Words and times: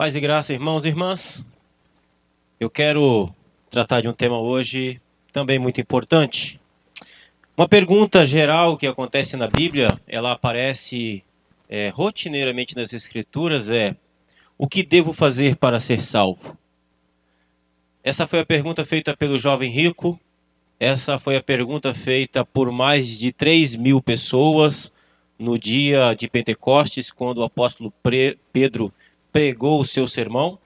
Paz 0.00 0.16
e 0.16 0.20
graça, 0.20 0.54
irmãos 0.54 0.86
e 0.86 0.88
irmãs. 0.88 1.44
Eu 2.58 2.70
quero 2.70 3.28
tratar 3.70 4.00
de 4.00 4.08
um 4.08 4.14
tema 4.14 4.40
hoje 4.40 4.98
também 5.30 5.58
muito 5.58 5.78
importante. 5.78 6.58
Uma 7.54 7.68
pergunta 7.68 8.24
geral 8.24 8.78
que 8.78 8.86
acontece 8.86 9.36
na 9.36 9.46
Bíblia, 9.46 10.00
ela 10.08 10.32
aparece 10.32 11.22
é, 11.68 11.90
rotineiramente 11.90 12.74
nas 12.74 12.94
Escrituras 12.94 13.68
é: 13.68 13.94
o 14.56 14.66
que 14.66 14.82
devo 14.82 15.12
fazer 15.12 15.56
para 15.56 15.78
ser 15.78 16.00
salvo? 16.00 16.56
Essa 18.02 18.26
foi 18.26 18.38
a 18.38 18.46
pergunta 18.46 18.86
feita 18.86 19.14
pelo 19.14 19.38
jovem 19.38 19.70
rico. 19.70 20.18
Essa 20.80 21.18
foi 21.18 21.36
a 21.36 21.42
pergunta 21.42 21.92
feita 21.92 22.42
por 22.42 22.72
mais 22.72 23.18
de 23.18 23.32
3 23.32 23.76
mil 23.76 24.00
pessoas 24.00 24.94
no 25.38 25.58
dia 25.58 26.14
de 26.14 26.26
Pentecostes, 26.26 27.10
quando 27.10 27.42
o 27.42 27.44
apóstolo 27.44 27.92
Pedro 28.50 28.90
pregou 29.32 29.80
o 29.80 29.84
seu 29.84 30.06
sermão? 30.06 30.58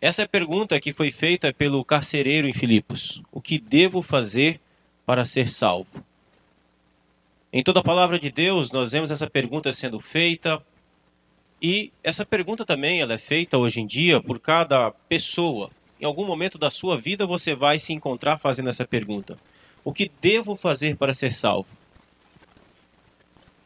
Essa 0.00 0.22
é 0.22 0.24
a 0.24 0.28
pergunta 0.28 0.80
que 0.80 0.92
foi 0.92 1.10
feita 1.10 1.52
pelo 1.52 1.84
carcereiro 1.84 2.48
em 2.48 2.52
Filipos. 2.52 3.20
O 3.32 3.40
que 3.40 3.58
devo 3.58 4.00
fazer 4.00 4.60
para 5.04 5.24
ser 5.24 5.50
salvo? 5.50 6.04
Em 7.52 7.62
toda 7.62 7.80
a 7.80 7.84
palavra 7.84 8.18
de 8.18 8.30
Deus, 8.30 8.70
nós 8.70 8.92
vemos 8.92 9.10
essa 9.10 9.28
pergunta 9.28 9.72
sendo 9.72 9.98
feita, 9.98 10.62
e 11.60 11.92
essa 12.04 12.24
pergunta 12.24 12.64
também 12.64 13.00
ela 13.00 13.14
é 13.14 13.18
feita 13.18 13.58
hoje 13.58 13.80
em 13.80 13.86
dia 13.86 14.20
por 14.20 14.38
cada 14.38 14.90
pessoa. 14.90 15.70
Em 16.00 16.04
algum 16.04 16.24
momento 16.24 16.56
da 16.56 16.70
sua 16.70 16.96
vida 16.96 17.26
você 17.26 17.54
vai 17.54 17.80
se 17.80 17.92
encontrar 17.92 18.38
fazendo 18.38 18.70
essa 18.70 18.86
pergunta: 18.86 19.36
O 19.82 19.92
que 19.92 20.10
devo 20.20 20.54
fazer 20.54 20.96
para 20.96 21.12
ser 21.12 21.32
salvo? 21.32 21.68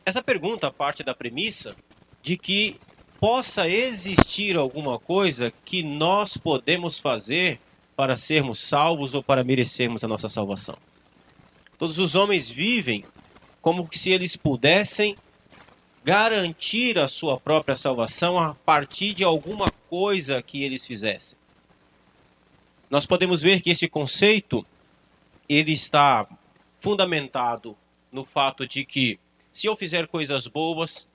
Essa 0.06 0.22
pergunta 0.22 0.70
parte 0.70 1.02
da 1.02 1.14
premissa 1.14 1.76
de 2.22 2.38
que 2.38 2.78
possa 3.22 3.68
existir 3.68 4.56
alguma 4.56 4.98
coisa 4.98 5.52
que 5.64 5.80
nós 5.84 6.36
podemos 6.36 6.98
fazer 6.98 7.60
para 7.94 8.16
sermos 8.16 8.58
salvos 8.58 9.14
ou 9.14 9.22
para 9.22 9.44
merecermos 9.44 10.02
a 10.02 10.08
nossa 10.08 10.28
salvação. 10.28 10.76
Todos 11.78 11.98
os 11.98 12.16
homens 12.16 12.50
vivem 12.50 13.04
como 13.60 13.88
se 13.92 14.10
eles 14.10 14.34
pudessem 14.34 15.16
garantir 16.04 16.98
a 16.98 17.06
sua 17.06 17.38
própria 17.38 17.76
salvação 17.76 18.36
a 18.36 18.56
partir 18.56 19.14
de 19.14 19.22
alguma 19.22 19.70
coisa 19.88 20.42
que 20.42 20.64
eles 20.64 20.84
fizessem. 20.84 21.38
Nós 22.90 23.06
podemos 23.06 23.40
ver 23.40 23.60
que 23.60 23.70
esse 23.70 23.86
conceito 23.86 24.66
ele 25.48 25.70
está 25.70 26.26
fundamentado 26.80 27.76
no 28.10 28.24
fato 28.24 28.66
de 28.66 28.84
que 28.84 29.20
se 29.52 29.68
eu 29.68 29.76
fizer 29.76 30.08
coisas 30.08 30.48
boas, 30.48 31.06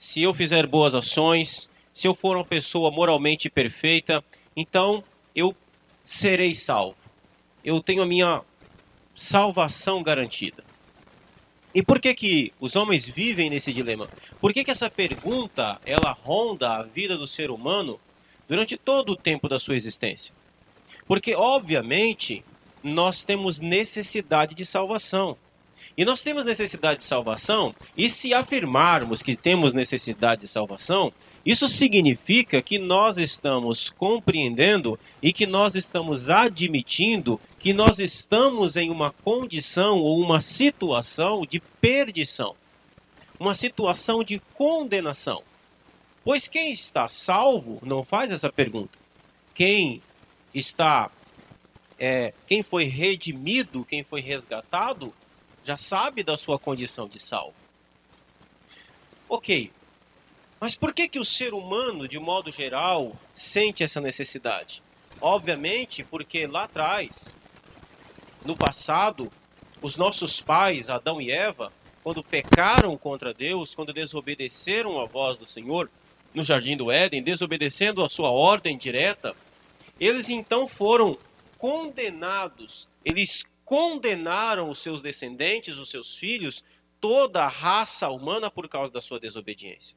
se 0.00 0.22
eu 0.22 0.32
fizer 0.32 0.66
boas 0.66 0.94
ações, 0.94 1.68
se 1.92 2.08
eu 2.08 2.14
for 2.14 2.34
uma 2.34 2.44
pessoa 2.44 2.90
moralmente 2.90 3.50
perfeita, 3.50 4.24
então 4.56 5.04
eu 5.36 5.54
serei 6.02 6.54
salvo. 6.54 6.96
Eu 7.62 7.82
tenho 7.82 8.00
a 8.02 8.06
minha 8.06 8.40
salvação 9.14 10.02
garantida. 10.02 10.64
E 11.74 11.82
por 11.82 12.00
que 12.00 12.14
que 12.14 12.50
os 12.58 12.76
homens 12.76 13.06
vivem 13.06 13.50
nesse 13.50 13.74
dilema? 13.74 14.08
Por 14.40 14.54
que 14.54 14.64
que 14.64 14.70
essa 14.70 14.88
pergunta 14.88 15.78
ela 15.84 16.12
ronda 16.12 16.76
a 16.76 16.82
vida 16.82 17.18
do 17.18 17.26
ser 17.26 17.50
humano 17.50 18.00
durante 18.48 18.78
todo 18.78 19.10
o 19.10 19.16
tempo 19.16 19.50
da 19.50 19.58
sua 19.58 19.76
existência? 19.76 20.34
Porque 21.06 21.34
obviamente 21.34 22.42
nós 22.82 23.22
temos 23.22 23.60
necessidade 23.60 24.54
de 24.54 24.64
salvação. 24.64 25.36
E 25.96 26.04
nós 26.04 26.22
temos 26.22 26.44
necessidade 26.44 27.00
de 27.00 27.04
salvação, 27.04 27.74
e 27.96 28.08
se 28.08 28.32
afirmarmos 28.32 29.22
que 29.22 29.36
temos 29.36 29.74
necessidade 29.74 30.42
de 30.42 30.48
salvação, 30.48 31.12
isso 31.44 31.66
significa 31.68 32.60
que 32.60 32.78
nós 32.78 33.16
estamos 33.16 33.88
compreendendo 33.88 34.98
e 35.22 35.32
que 35.32 35.46
nós 35.46 35.74
estamos 35.74 36.28
admitindo 36.28 37.40
que 37.58 37.72
nós 37.72 37.98
estamos 37.98 38.76
em 38.76 38.90
uma 38.90 39.10
condição 39.10 39.98
ou 39.98 40.20
uma 40.20 40.40
situação 40.40 41.42
de 41.48 41.60
perdição, 41.80 42.54
uma 43.38 43.54
situação 43.54 44.22
de 44.22 44.38
condenação. 44.54 45.42
Pois 46.22 46.46
quem 46.46 46.72
está 46.72 47.08
salvo 47.08 47.78
não 47.82 48.04
faz 48.04 48.30
essa 48.30 48.52
pergunta. 48.52 48.98
Quem 49.54 50.02
está, 50.54 51.10
é, 51.98 52.34
quem 52.46 52.62
foi 52.62 52.84
redimido, 52.84 53.84
quem 53.84 54.04
foi 54.04 54.20
resgatado, 54.20 55.12
já 55.64 55.76
sabe 55.76 56.22
da 56.22 56.36
sua 56.36 56.58
condição 56.58 57.08
de 57.08 57.20
salvo. 57.20 57.54
Ok, 59.28 59.70
mas 60.60 60.76
por 60.76 60.92
que, 60.92 61.08
que 61.08 61.18
o 61.18 61.24
ser 61.24 61.54
humano, 61.54 62.06
de 62.06 62.18
modo 62.18 62.52
geral, 62.52 63.16
sente 63.34 63.82
essa 63.82 63.98
necessidade? 63.98 64.82
Obviamente, 65.18 66.04
porque 66.04 66.46
lá 66.46 66.64
atrás, 66.64 67.34
no 68.44 68.54
passado, 68.54 69.32
os 69.80 69.96
nossos 69.96 70.42
pais, 70.42 70.90
Adão 70.90 71.18
e 71.20 71.30
Eva, 71.30 71.72
quando 72.02 72.22
pecaram 72.22 72.96
contra 72.98 73.32
Deus, 73.32 73.74
quando 73.74 73.92
desobedeceram 73.92 75.00
a 75.00 75.06
voz 75.06 75.38
do 75.38 75.46
Senhor 75.46 75.90
no 76.34 76.44
jardim 76.44 76.76
do 76.76 76.90
Éden, 76.90 77.22
desobedecendo 77.22 78.04
a 78.04 78.10
sua 78.10 78.30
ordem 78.30 78.76
direta, 78.76 79.34
eles 79.98 80.28
então 80.28 80.68
foram 80.68 81.16
condenados, 81.56 82.86
eles 83.04 83.44
condenaram 83.70 84.68
os 84.68 84.80
seus 84.80 85.00
descendentes, 85.00 85.76
os 85.76 85.88
seus 85.88 86.16
filhos, 86.16 86.64
toda 87.00 87.44
a 87.44 87.48
raça 87.48 88.10
humana 88.10 88.50
por 88.50 88.68
causa 88.68 88.92
da 88.92 89.00
sua 89.00 89.20
desobediência. 89.20 89.96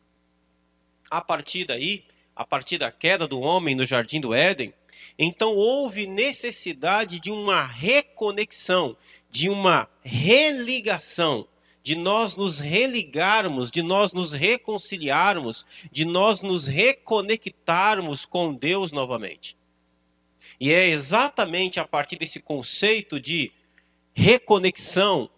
A 1.09 1.19
partir 1.19 1.65
daí, 1.65 2.05
a 2.35 2.45
partir 2.45 2.77
da 2.77 2.91
queda 2.91 3.27
do 3.27 3.41
homem 3.41 3.73
no 3.73 3.83
jardim 3.83 4.21
do 4.21 4.31
Éden, 4.31 4.75
então 5.17 5.55
houve 5.55 6.05
necessidade 6.05 7.19
de 7.19 7.31
uma 7.31 7.65
reconexão, 7.65 8.95
de 9.31 9.49
uma 9.49 9.89
religação, 10.03 11.47
de 11.81 11.95
nós 11.95 12.35
nos 12.35 12.59
religarmos, 12.59 13.71
de 13.71 13.81
nós 13.81 14.13
nos 14.13 14.33
reconciliarmos, 14.33 15.65
de 15.91 16.05
nós 16.05 16.41
nos 16.41 16.67
reconectarmos 16.67 18.23
com 18.23 18.53
Deus 18.53 18.91
novamente. 18.91 19.57
E 20.59 20.71
é 20.71 20.87
exatamente 20.89 21.79
a 21.79 21.87
partir 21.87 22.17
desse 22.17 22.39
conceito 22.39 23.19
de 23.19 23.51
reconexão, 24.13 25.29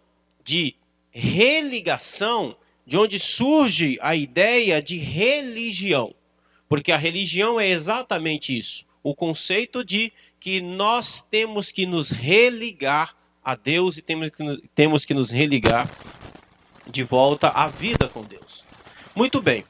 de 0.43 0.75
religação, 1.11 2.55
de 2.85 2.97
onde 2.97 3.17
surge 3.17 3.97
a 4.01 4.15
ideia 4.15 4.81
de 4.81 4.97
religião. 4.97 6.13
Porque 6.67 6.91
a 6.91 6.97
religião 6.97 7.59
é 7.59 7.67
exatamente 7.67 8.57
isso, 8.57 8.85
o 9.01 9.15
conceito 9.15 9.83
de 9.83 10.11
que 10.39 10.61
nós 10.61 11.25
temos 11.31 11.71
que 11.71 11.85
nos 11.85 12.11
religar 12.11 13.15
a 13.43 13.55
Deus 13.55 13.97
e 13.97 14.01
temos 14.01 14.29
que, 14.29 14.69
temos 14.75 15.05
que 15.05 15.13
nos 15.13 15.31
religar 15.31 15.89
de 16.87 17.03
volta 17.03 17.49
à 17.49 17.67
vida 17.67 18.07
com 18.07 18.23
Deus. 18.23 18.63
Muito 19.15 19.41
bem. 19.41 19.63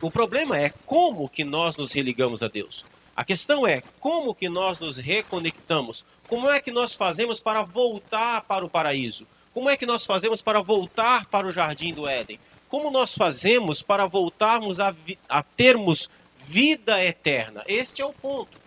O 0.00 0.10
problema 0.10 0.58
é 0.58 0.70
como 0.84 1.28
que 1.28 1.44
nós 1.44 1.76
nos 1.76 1.92
religamos 1.92 2.42
a 2.42 2.48
Deus. 2.48 2.84
A 3.22 3.24
questão 3.24 3.64
é 3.64 3.84
como 4.00 4.34
que 4.34 4.48
nós 4.48 4.80
nos 4.80 4.96
reconectamos? 4.96 6.04
Como 6.28 6.50
é 6.50 6.60
que 6.60 6.72
nós 6.72 6.92
fazemos 6.92 7.38
para 7.38 7.62
voltar 7.62 8.42
para 8.42 8.64
o 8.64 8.68
paraíso? 8.68 9.28
Como 9.54 9.70
é 9.70 9.76
que 9.76 9.86
nós 9.86 10.04
fazemos 10.04 10.42
para 10.42 10.60
voltar 10.60 11.26
para 11.26 11.46
o 11.46 11.52
jardim 11.52 11.94
do 11.94 12.08
Éden? 12.08 12.40
Como 12.68 12.90
nós 12.90 13.14
fazemos 13.14 13.80
para 13.80 14.06
voltarmos 14.06 14.80
a, 14.80 14.92
a 15.28 15.40
termos 15.40 16.10
vida 16.44 17.00
eterna? 17.00 17.62
Este 17.68 18.02
é 18.02 18.04
o 18.04 18.12
ponto. 18.12 18.58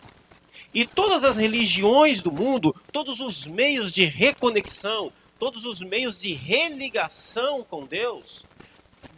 E 0.73 0.87
todas 0.87 1.25
as 1.25 1.35
religiões 1.35 2.21
do 2.21 2.31
mundo, 2.31 2.73
todos 2.93 3.19
os 3.19 3.45
meios 3.45 3.91
de 3.91 4.05
reconexão, 4.05 5.11
todos 5.37 5.65
os 5.65 5.81
meios 5.81 6.21
de 6.21 6.31
religação 6.31 7.61
com 7.61 7.85
Deus, 7.85 8.45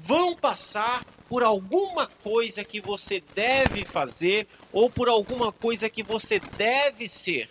vão 0.03 0.35
passar 0.35 1.05
por 1.29 1.43
alguma 1.43 2.07
coisa 2.07 2.63
que 2.63 2.79
você 2.79 3.21
deve 3.35 3.85
fazer 3.85 4.47
ou 4.77 4.91
por 4.91 5.09
alguma 5.09 5.51
coisa 5.51 5.89
que 5.89 6.03
você 6.03 6.39
deve 6.39 7.09
ser. 7.09 7.50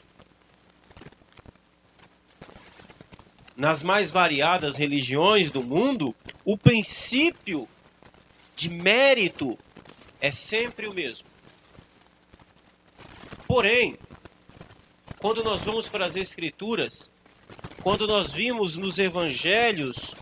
Nas 3.56 3.82
mais 3.82 4.12
variadas 4.12 4.76
religiões 4.76 5.50
do 5.50 5.60
mundo, 5.60 6.14
o 6.44 6.56
princípio 6.56 7.68
de 8.54 8.68
mérito 8.68 9.58
é 10.20 10.30
sempre 10.30 10.86
o 10.86 10.94
mesmo. 10.94 11.26
Porém, 13.44 13.98
quando 15.18 15.42
nós 15.42 15.62
vamos 15.64 15.88
para 15.88 16.06
as 16.06 16.14
Escrituras, 16.14 17.12
quando 17.82 18.06
nós 18.06 18.30
vimos 18.30 18.76
nos 18.76 19.00
Evangelhos 19.00 20.14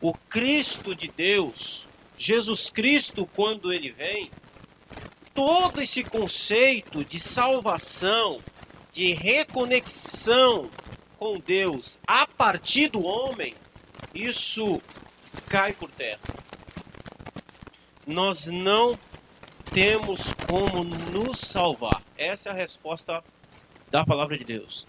o 0.00 0.14
Cristo 0.14 0.94
de 0.94 1.08
Deus, 1.08 1.86
Jesus 2.16 2.70
Cristo, 2.70 3.28
quando 3.34 3.70
ele 3.70 3.90
vem, 3.90 4.30
todo 5.34 5.80
esse 5.80 6.04
conceito 6.04 7.04
de 7.04 7.18
salvação, 7.18 8.38
de 8.92 9.12
reconexão 9.14 10.70
com 11.18 11.38
Deus 11.38 11.98
a 12.06 12.26
partir 12.26 12.88
do 12.88 13.04
homem, 13.04 13.54
isso 14.14 14.82
cai 15.48 15.72
por 15.72 15.90
terra. 15.90 16.20
Nós 18.06 18.46
não 18.46 18.98
temos 19.72 20.34
como 20.50 20.84
nos 20.84 21.40
salvar. 21.40 22.02
Essa 22.16 22.50
é 22.50 22.52
a 22.52 22.54
resposta 22.54 23.22
da 23.90 24.04
palavra 24.04 24.36
de 24.36 24.44
Deus. 24.44 24.86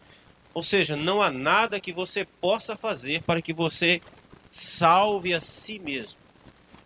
Ou 0.53 0.61
seja, 0.61 0.95
não 0.95 1.21
há 1.21 1.31
nada 1.31 1.79
que 1.79 1.93
você 1.93 2.25
possa 2.25 2.75
fazer 2.75 3.23
para 3.23 3.41
que 3.41 3.53
você 3.53 4.01
salve 4.49 5.33
a 5.33 5.41
si 5.41 5.79
mesmo. 5.79 6.19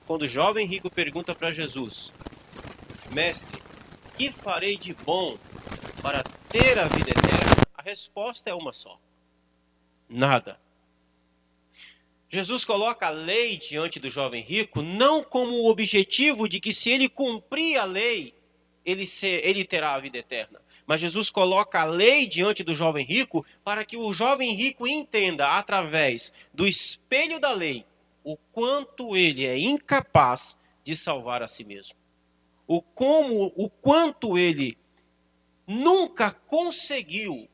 Quando 0.06 0.22
o 0.22 0.28
jovem 0.28 0.66
rico 0.66 0.90
pergunta 0.90 1.36
para 1.36 1.52
Jesus: 1.52 2.14
Mestre, 3.12 3.62
que 4.18 4.32
farei 4.32 4.78
de 4.78 4.94
bom 4.94 5.38
para 6.02 6.24
ter 6.50 6.78
a 6.78 6.88
vida 6.88 7.12
eterna? 7.12 7.64
A 7.74 7.82
resposta 7.82 8.50
é 8.50 8.54
uma 8.54 8.74
só: 8.74 9.00
nada. 10.10 10.60
Jesus 12.30 12.66
coloca 12.66 13.08
a 13.08 13.12
lei 13.12 13.58
diante 13.58 14.00
do 14.00 14.10
jovem 14.10 14.44
rico 14.44 14.82
não 14.82 15.24
como 15.24 15.54
o 15.54 15.70
objetivo 15.70 16.50
de 16.50 16.60
que 16.60 16.74
se 16.74 16.90
ele 16.90 17.08
cumprir 17.08 17.78
a 17.78 17.86
lei, 17.86 18.34
ele, 18.86 19.08
ser, 19.08 19.46
ele 19.46 19.64
terá 19.64 19.94
a 19.94 20.00
vida 20.00 20.18
eterna. 20.18 20.60
Mas 20.86 21.00
Jesus 21.00 21.30
coloca 21.30 21.82
a 21.82 21.86
lei 21.86 22.28
diante 22.28 22.64
do 22.64 22.74
jovem 22.74 23.06
rico 23.06 23.46
para 23.64 23.86
que 23.86 23.96
o 23.96 24.12
jovem 24.12 24.54
rico 24.54 24.86
entenda, 24.86 25.58
através 25.58 26.34
do 26.54 26.68
espelho 26.68 27.40
da 27.40 27.54
lei, 27.54 27.86
o 28.24 28.36
quanto 28.52 29.16
ele 29.16 29.46
é 29.46 29.58
incapaz 29.58 30.58
de 30.84 30.96
salvar 30.96 31.42
a 31.42 31.48
si 31.48 31.64
mesmo. 31.64 31.96
O 32.68 32.82
como, 32.82 33.54
o 33.56 33.70
quanto 33.70 34.38
ele 34.38 34.78
nunca 35.66 36.32
conseguiu 36.32 37.50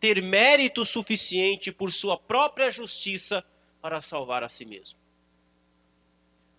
ter 0.00 0.22
mérito 0.22 0.84
suficiente 0.86 1.70
por 1.70 1.92
sua 1.92 2.16
própria 2.16 2.70
justiça 2.70 3.44
para 3.80 4.00
salvar 4.00 4.42
a 4.42 4.48
si 4.48 4.64
mesmo. 4.64 4.98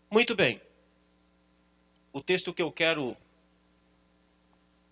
Muito 0.10 0.36
bem. 0.36 0.62
O 2.12 2.22
texto 2.22 2.54
que 2.54 2.62
eu 2.62 2.72
quero 2.72 3.18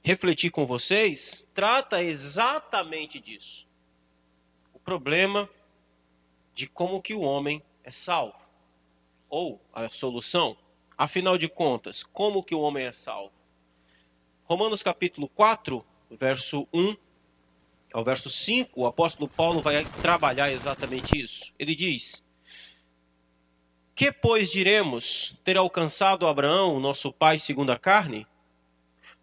refletir 0.01 0.49
com 0.49 0.65
vocês 0.65 1.47
trata 1.53 2.03
exatamente 2.03 3.19
disso. 3.19 3.67
O 4.73 4.79
problema 4.79 5.49
de 6.53 6.67
como 6.67 7.01
que 7.01 7.13
o 7.13 7.21
homem 7.21 7.63
é 7.83 7.91
salvo. 7.91 8.39
Ou 9.29 9.61
a 9.71 9.89
solução, 9.89 10.57
afinal 11.01 11.35
de 11.35 11.49
contas, 11.49 12.03
como 12.03 12.43
que 12.43 12.53
o 12.53 12.59
homem 12.59 12.85
é 12.85 12.91
salvo? 12.91 13.33
Romanos 14.43 14.83
capítulo 14.83 15.27
4, 15.29 15.83
verso 16.11 16.67
1 16.71 16.95
ao 17.91 18.03
verso 18.03 18.29
5, 18.29 18.79
o 18.79 18.85
apóstolo 18.85 19.27
Paulo 19.27 19.61
vai 19.61 19.83
trabalhar 20.03 20.51
exatamente 20.51 21.19
isso. 21.19 21.51
Ele 21.57 21.73
diz: 21.73 22.23
Que, 23.95 24.11
pois, 24.11 24.51
diremos 24.51 25.35
ter 25.43 25.57
alcançado 25.57 26.27
Abraão, 26.27 26.79
nosso 26.79 27.11
pai 27.11 27.39
segundo 27.39 27.71
a 27.71 27.79
carne? 27.79 28.27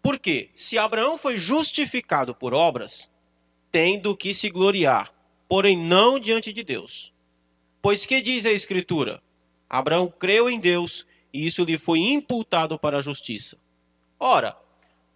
Porque, 0.01 0.49
se 0.55 0.77
Abraão 0.77 1.17
foi 1.17 1.37
justificado 1.37 2.35
por 2.35 2.53
obras, 2.53 3.09
tem 3.71 3.97
do 3.97 4.17
que 4.17 4.33
se 4.33 4.49
gloriar, 4.49 5.13
porém 5.47 5.77
não 5.77 6.19
diante 6.19 6.51
de 6.51 6.61
Deus. 6.61 7.13
Pois 7.81 8.05
que 8.05 8.21
diz 8.21 8.45
a 8.45 8.51
Escritura? 8.51 9.23
Abraão 9.69 10.09
creu 10.09 10.49
em 10.49 10.59
Deus 10.59 11.07
e 11.33 11.45
isso 11.45 11.63
lhe 11.63 11.77
foi 11.77 11.99
imputado 11.99 12.77
para 12.77 12.97
a 12.97 13.01
justiça. 13.01 13.57
Ora, 14.19 14.57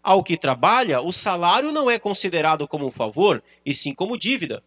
ao 0.01 0.23
que 0.23 0.37
trabalha, 0.37 1.01
o 1.01 1.13
salário 1.13 1.71
não 1.71 1.89
é 1.89 1.97
considerado 1.97 2.67
como 2.67 2.87
um 2.87 2.91
favor, 2.91 3.43
e 3.65 3.73
sim 3.73 3.93
como 3.93 4.17
dívida. 4.17 4.63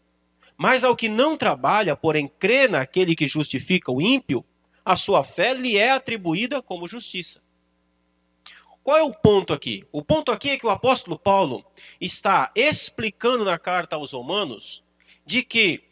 Mas 0.57 0.83
ao 0.83 0.97
que 0.97 1.09
não 1.09 1.37
trabalha, 1.37 1.95
porém 1.95 2.27
crê 2.27 2.67
naquele 2.67 3.15
que 3.15 3.27
justifica 3.27 3.93
o 3.93 4.01
ímpio, 4.01 4.45
a 4.85 4.97
sua 4.97 5.23
fé 5.23 5.53
lhe 5.53 5.77
é 5.77 5.91
atribuída 5.91 6.63
como 6.63 6.89
justiça. 6.89 7.43
Qual 8.83 8.97
é 8.97 9.03
o 9.03 9.13
ponto 9.13 9.53
aqui? 9.53 9.85
O 9.91 10.01
ponto 10.01 10.31
aqui 10.31 10.51
é 10.51 10.59
que 10.59 10.65
o 10.65 10.71
apóstolo 10.71 11.19
Paulo 11.19 11.65
está 12.01 12.53
explicando 12.55 13.45
na 13.45 13.59
carta 13.59 13.97
aos 13.97 14.13
Romanos 14.13 14.83
de 15.27 15.43
que 15.43 15.83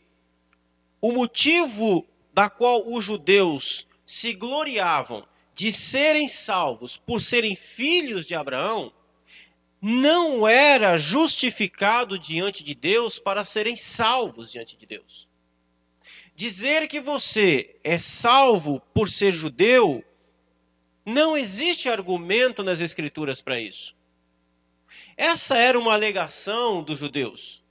o 1.00 1.10
motivo 1.10 2.06
da 2.32 2.48
qual 2.48 2.88
os 2.88 3.04
judeus 3.04 3.86
se 4.06 4.32
gloriavam 4.32 5.26
de 5.54 5.70
serem 5.72 6.28
salvos 6.28 6.96
por 6.96 7.22
serem 7.22 7.54
filhos 7.54 8.26
de 8.26 8.34
Abraão 8.34 8.92
não 9.80 10.48
era 10.48 10.96
justificado 10.96 12.18
diante 12.18 12.64
de 12.64 12.74
Deus 12.74 13.18
para 13.18 13.44
serem 13.44 13.76
salvos 13.76 14.50
diante 14.50 14.76
de 14.76 14.86
Deus. 14.86 15.28
Dizer 16.34 16.88
que 16.88 17.00
você 17.00 17.76
é 17.84 17.98
salvo 17.98 18.80
por 18.92 19.08
ser 19.08 19.32
judeu, 19.32 20.04
não 21.04 21.36
existe 21.36 21.88
argumento 21.88 22.64
nas 22.64 22.80
Escrituras 22.80 23.40
para 23.40 23.60
isso. 23.60 23.94
Essa 25.16 25.56
era 25.56 25.78
uma 25.78 25.92
alegação 25.92 26.82
dos 26.82 26.98
judeus 26.98 27.63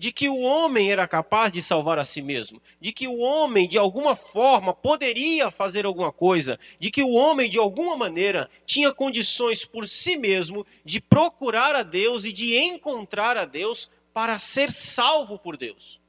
de 0.00 0.10
que 0.10 0.30
o 0.30 0.38
homem 0.38 0.90
era 0.90 1.06
capaz 1.06 1.52
de 1.52 1.62
salvar 1.62 1.98
a 1.98 2.06
si 2.06 2.22
mesmo, 2.22 2.58
de 2.80 2.90
que 2.90 3.06
o 3.06 3.18
homem, 3.18 3.68
de 3.68 3.76
alguma 3.76 4.16
forma, 4.16 4.72
poderia 4.72 5.50
fazer 5.50 5.84
alguma 5.84 6.10
coisa, 6.10 6.58
de 6.78 6.90
que 6.90 7.02
o 7.02 7.10
homem, 7.10 7.50
de 7.50 7.58
alguma 7.58 7.94
maneira, 7.98 8.48
tinha 8.64 8.94
condições 8.94 9.66
por 9.66 9.86
si 9.86 10.16
mesmo 10.16 10.66
de 10.86 11.02
procurar 11.02 11.76
a 11.76 11.82
Deus 11.82 12.24
e 12.24 12.32
de 12.32 12.56
encontrar 12.56 13.36
a 13.36 13.44
Deus 13.44 13.90
para 14.14 14.38
ser 14.38 14.70
salvo 14.70 15.38
por 15.38 15.58
Deus. 15.58 16.00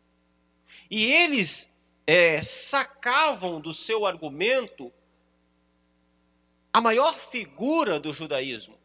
E 0.90 1.12
eles 1.12 1.70
é, 2.08 2.42
sacavam 2.42 3.60
do 3.60 3.74
seu 3.74 4.06
argumento 4.06 4.90
a 6.72 6.80
maior 6.80 7.14
figura 7.20 8.00
do 8.00 8.14
judaísmo, 8.14 8.80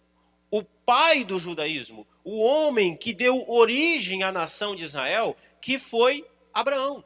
o 0.50 0.62
pai 0.62 1.24
do 1.24 1.38
judaísmo, 1.38 2.06
o 2.24 2.40
homem 2.40 2.96
que 2.96 3.12
deu 3.12 3.44
origem 3.48 4.22
à 4.22 4.30
nação 4.30 4.74
de 4.74 4.84
Israel, 4.84 5.36
que 5.60 5.78
foi 5.78 6.24
Abraão. 6.52 7.04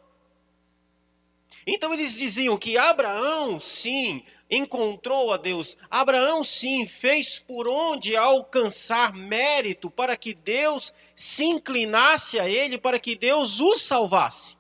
Então 1.67 1.93
eles 1.93 2.15
diziam 2.15 2.57
que 2.57 2.77
Abraão, 2.77 3.61
sim, 3.61 4.23
encontrou 4.51 5.33
a 5.33 5.37
Deus. 5.37 5.77
Abraão, 5.91 6.43
sim, 6.43 6.87
fez 6.87 7.39
por 7.39 7.69
onde 7.69 8.17
alcançar 8.17 9.15
mérito 9.15 9.91
para 9.91 10.17
que 10.17 10.35
Deus 10.35 10.93
se 11.15 11.45
inclinasse 11.45 12.41
a 12.41 12.49
ele, 12.49 12.79
para 12.79 12.99
que 12.99 13.15
Deus 13.15 13.61
o 13.61 13.77
salvasse. 13.77 14.57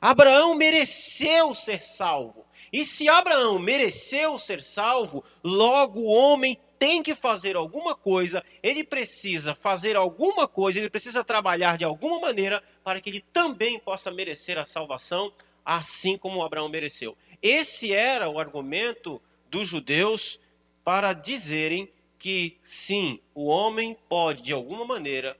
Abraão 0.00 0.54
mereceu 0.54 1.54
ser 1.54 1.82
salvo. 1.82 2.44
E 2.72 2.84
se 2.84 3.08
Abraão 3.08 3.58
mereceu 3.58 4.38
ser 4.38 4.62
salvo, 4.62 5.24
logo 5.42 6.00
o 6.00 6.12
homem 6.12 6.58
tem 6.78 7.02
que 7.02 7.14
fazer 7.14 7.56
alguma 7.56 7.94
coisa, 7.94 8.44
ele 8.62 8.84
precisa 8.84 9.54
fazer 9.54 9.96
alguma 9.96 10.46
coisa, 10.46 10.78
ele 10.78 10.90
precisa 10.90 11.24
trabalhar 11.24 11.78
de 11.78 11.84
alguma 11.84 12.20
maneira 12.20 12.62
para 12.84 13.00
que 13.00 13.10
ele 13.10 13.24
também 13.32 13.78
possa 13.78 14.10
merecer 14.10 14.58
a 14.58 14.66
salvação, 14.66 15.32
assim 15.64 16.16
como 16.16 16.42
Abraão 16.42 16.68
mereceu. 16.68 17.16
Esse 17.42 17.92
era 17.92 18.28
o 18.28 18.38
argumento 18.38 19.20
dos 19.50 19.68
judeus 19.68 20.38
para 20.84 21.12
dizerem 21.12 21.90
que 22.18 22.58
sim, 22.64 23.20
o 23.34 23.46
homem 23.46 23.96
pode 24.08 24.42
de 24.42 24.52
alguma 24.52 24.84
maneira 24.84 25.36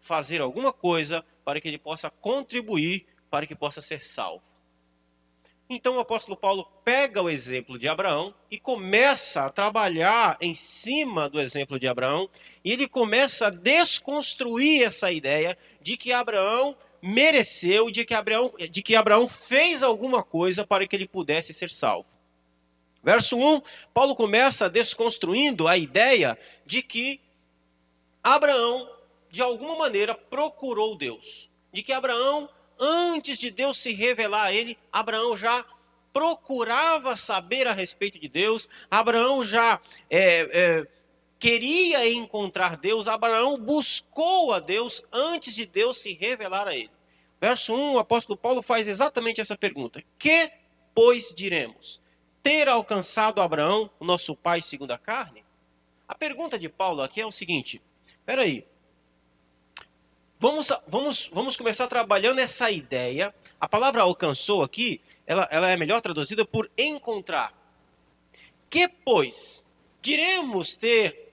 fazer 0.00 0.40
alguma 0.40 0.72
coisa 0.72 1.24
para 1.44 1.60
que 1.60 1.68
ele 1.68 1.78
possa 1.78 2.10
contribuir 2.10 3.06
para 3.30 3.46
que 3.46 3.54
possa 3.54 3.82
ser 3.82 4.04
salvo. 4.04 4.42
Então 5.68 5.96
o 5.96 6.00
apóstolo 6.00 6.36
Paulo 6.36 6.66
pega 6.84 7.20
o 7.20 7.28
exemplo 7.28 7.78
de 7.78 7.88
Abraão 7.88 8.32
e 8.50 8.58
começa 8.58 9.44
a 9.44 9.50
trabalhar 9.50 10.36
em 10.40 10.54
cima 10.54 11.28
do 11.28 11.40
exemplo 11.40 11.78
de 11.78 11.88
Abraão, 11.88 12.30
e 12.64 12.72
ele 12.72 12.86
começa 12.86 13.48
a 13.48 13.50
desconstruir 13.50 14.84
essa 14.84 15.10
ideia 15.10 15.58
de 15.80 15.96
que 15.96 16.12
Abraão 16.12 16.76
mereceu, 17.02 17.90
de 17.90 18.04
que 18.04 18.14
Abraão, 18.14 18.52
de 18.70 18.82
que 18.82 18.94
Abraão 18.94 19.28
fez 19.28 19.82
alguma 19.82 20.22
coisa 20.22 20.64
para 20.64 20.86
que 20.86 20.94
ele 20.94 21.08
pudesse 21.08 21.52
ser 21.52 21.70
salvo. 21.70 22.06
Verso 23.02 23.36
1, 23.36 23.62
Paulo 23.94 24.16
começa 24.16 24.68
desconstruindo 24.68 25.68
a 25.68 25.76
ideia 25.76 26.38
de 26.64 26.82
que 26.82 27.20
Abraão, 28.22 28.90
de 29.30 29.40
alguma 29.40 29.76
maneira, 29.76 30.14
procurou 30.14 30.96
Deus. 30.96 31.48
De 31.72 31.82
que 31.82 31.92
Abraão 31.92 32.48
antes 32.78 33.38
de 33.38 33.50
Deus 33.50 33.78
se 33.78 33.92
revelar 33.92 34.46
a 34.46 34.52
ele, 34.52 34.78
Abraão 34.92 35.36
já 35.36 35.64
procurava 36.12 37.16
saber 37.16 37.66
a 37.66 37.72
respeito 37.72 38.18
de 38.18 38.28
Deus, 38.28 38.68
Abraão 38.90 39.44
já 39.44 39.80
é, 40.08 40.48
é, 40.50 40.86
queria 41.38 42.10
encontrar 42.10 42.76
Deus, 42.76 43.06
Abraão 43.06 43.58
buscou 43.58 44.52
a 44.52 44.58
Deus 44.58 45.04
antes 45.12 45.54
de 45.54 45.66
Deus 45.66 45.98
se 45.98 46.14
revelar 46.14 46.66
a 46.66 46.74
ele. 46.74 46.90
Verso 47.40 47.74
1, 47.74 47.94
o 47.94 47.98
apóstolo 47.98 48.36
Paulo 48.36 48.62
faz 48.62 48.88
exatamente 48.88 49.40
essa 49.40 49.56
pergunta: 49.56 50.02
Que, 50.18 50.50
pois, 50.94 51.34
diremos? 51.34 52.00
Ter 52.42 52.68
alcançado 52.68 53.42
Abraão, 53.42 53.90
nosso 54.00 54.34
pai 54.34 54.62
segundo 54.62 54.92
a 54.92 54.98
carne? 54.98 55.44
A 56.08 56.14
pergunta 56.14 56.58
de 56.58 56.68
Paulo 56.68 57.02
aqui 57.02 57.20
é 57.20 57.26
o 57.26 57.32
seguinte: 57.32 57.82
peraí, 58.24 58.66
Vamos, 60.38 60.70
vamos, 60.86 61.30
vamos 61.32 61.56
começar 61.56 61.86
trabalhando 61.86 62.40
essa 62.40 62.70
ideia. 62.70 63.34
A 63.58 63.66
palavra 63.66 64.02
alcançou 64.02 64.62
aqui, 64.62 65.00
ela, 65.26 65.48
ela 65.50 65.70
é 65.70 65.76
melhor 65.78 66.02
traduzida 66.02 66.44
por 66.44 66.70
encontrar. 66.76 67.54
Que, 68.68 68.86
pois, 68.86 69.64
diremos 70.02 70.74
ter 70.74 71.32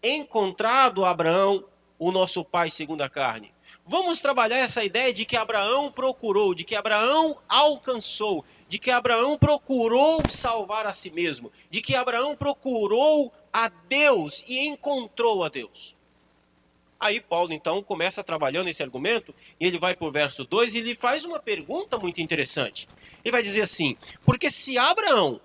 encontrado 0.00 1.04
Abraão, 1.04 1.64
o 1.98 2.12
nosso 2.12 2.44
pai 2.44 2.70
segundo 2.70 3.02
a 3.02 3.08
carne. 3.08 3.52
Vamos 3.84 4.20
trabalhar 4.20 4.58
essa 4.58 4.84
ideia 4.84 5.12
de 5.12 5.24
que 5.24 5.36
Abraão 5.36 5.90
procurou, 5.90 6.54
de 6.54 6.62
que 6.62 6.76
Abraão 6.76 7.38
alcançou, 7.48 8.44
de 8.68 8.78
que 8.78 8.92
Abraão 8.92 9.36
procurou 9.36 10.22
salvar 10.30 10.86
a 10.86 10.94
si 10.94 11.10
mesmo, 11.10 11.50
de 11.68 11.80
que 11.80 11.96
Abraão 11.96 12.36
procurou 12.36 13.32
a 13.52 13.68
Deus 13.68 14.44
e 14.46 14.68
encontrou 14.68 15.42
a 15.42 15.48
Deus. 15.48 15.95
Aí 17.06 17.20
Paulo 17.20 17.52
então 17.52 17.80
começa 17.84 18.24
trabalhando 18.24 18.68
esse 18.68 18.82
argumento 18.82 19.32
e 19.60 19.66
ele 19.66 19.78
vai 19.78 19.94
para 19.94 20.08
o 20.08 20.10
verso 20.10 20.44
2 20.44 20.74
e 20.74 20.78
ele 20.78 20.96
faz 20.96 21.24
uma 21.24 21.38
pergunta 21.38 21.96
muito 21.98 22.20
interessante. 22.20 22.88
Ele 23.24 23.30
vai 23.30 23.44
dizer 23.44 23.62
assim: 23.62 23.96
porque 24.24 24.50
se 24.50 24.76
Abraão 24.76 25.40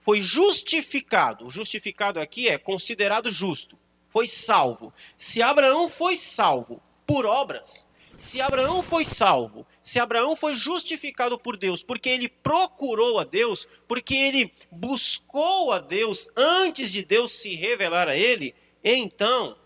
foi 0.00 0.20
justificado, 0.20 1.50
justificado 1.50 2.20
aqui 2.20 2.48
é 2.48 2.56
considerado 2.56 3.32
justo, 3.32 3.76
foi 4.10 4.28
salvo. 4.28 4.92
Se 5.18 5.42
Abraão 5.42 5.88
foi 5.88 6.14
salvo 6.14 6.80
por 7.04 7.26
obras, 7.26 7.84
se 8.14 8.40
Abraão 8.40 8.80
foi 8.80 9.04
salvo, 9.04 9.66
se 9.82 9.98
Abraão 9.98 10.36
foi 10.36 10.54
justificado 10.54 11.36
por 11.36 11.56
Deus, 11.56 11.82
porque 11.82 12.08
ele 12.10 12.28
procurou 12.28 13.18
a 13.18 13.24
Deus, 13.24 13.66
porque 13.88 14.14
ele 14.14 14.52
buscou 14.70 15.72
a 15.72 15.80
Deus 15.80 16.28
antes 16.36 16.92
de 16.92 17.04
Deus 17.04 17.32
se 17.32 17.56
revelar 17.56 18.08
a 18.08 18.16
ele, 18.16 18.54
então 18.84 19.56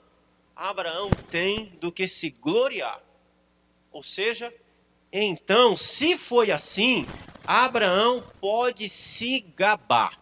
Abraão 0.56 1.10
tem 1.30 1.66
do 1.78 1.92
que 1.92 2.08
se 2.08 2.30
gloriar. 2.30 3.02
Ou 3.92 4.02
seja, 4.02 4.52
então, 5.12 5.76
se 5.76 6.16
foi 6.16 6.50
assim, 6.50 7.06
Abraão 7.46 8.24
pode 8.40 8.88
se 8.88 9.40
gabar. 9.40 10.18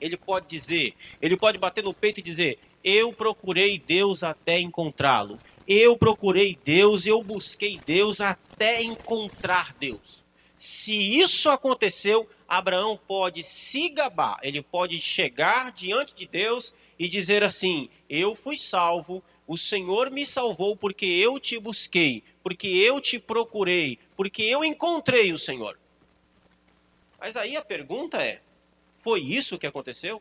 Ele 0.00 0.16
pode 0.16 0.46
dizer, 0.46 0.94
ele 1.20 1.36
pode 1.36 1.56
bater 1.58 1.82
no 1.82 1.94
peito 1.94 2.20
e 2.20 2.22
dizer: 2.22 2.58
Eu 2.84 3.12
procurei 3.12 3.78
Deus 3.78 4.22
até 4.22 4.60
encontrá-lo. 4.60 5.38
Eu 5.66 5.96
procurei 5.96 6.58
Deus, 6.64 7.04
eu 7.04 7.22
busquei 7.22 7.80
Deus 7.84 8.20
até 8.20 8.82
encontrar 8.82 9.74
Deus. 9.78 10.22
Se 10.56 10.92
isso 11.18 11.50
aconteceu, 11.50 12.28
Abraão 12.48 12.98
pode 13.06 13.42
se 13.42 13.88
gabar, 13.90 14.38
ele 14.42 14.62
pode 14.62 15.00
chegar 15.00 15.70
diante 15.72 16.14
de 16.14 16.26
Deus 16.26 16.74
e 16.98 17.08
dizer 17.08 17.44
assim: 17.44 17.88
Eu 18.08 18.34
fui 18.34 18.56
salvo, 18.56 19.22
o 19.48 19.56
Senhor 19.56 20.10
me 20.10 20.26
salvou 20.26 20.76
porque 20.76 21.06
eu 21.06 21.40
te 21.40 21.58
busquei, 21.58 22.22
porque 22.42 22.68
eu 22.68 23.00
te 23.00 23.18
procurei, 23.18 23.98
porque 24.14 24.42
eu 24.42 24.62
encontrei 24.62 25.32
o 25.32 25.38
Senhor. 25.38 25.78
Mas 27.18 27.34
aí 27.34 27.56
a 27.56 27.64
pergunta 27.64 28.22
é: 28.22 28.42
foi 29.02 29.20
isso 29.20 29.58
que 29.58 29.66
aconteceu? 29.66 30.20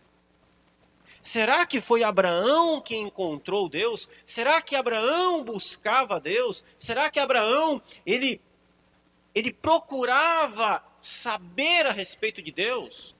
Será 1.21 1.65
que 1.65 1.81
foi 1.81 2.03
Abraão 2.03 2.79
que 2.79 2.95
encontrou 2.95 3.67
Deus? 3.67 4.09
Será 4.25 4.61
que 4.61 4.77
Abraão 4.77 5.43
buscava 5.43 6.21
Deus? 6.21 6.63
Será 6.79 7.09
que 7.09 7.19
Abraão 7.19 7.81
ele 8.05 8.39
ele 9.35 9.51
procurava 9.51 10.81
saber 11.01 11.85
a 11.85 11.91
respeito 11.91 12.41
de 12.41 12.49
Deus? 12.49 13.13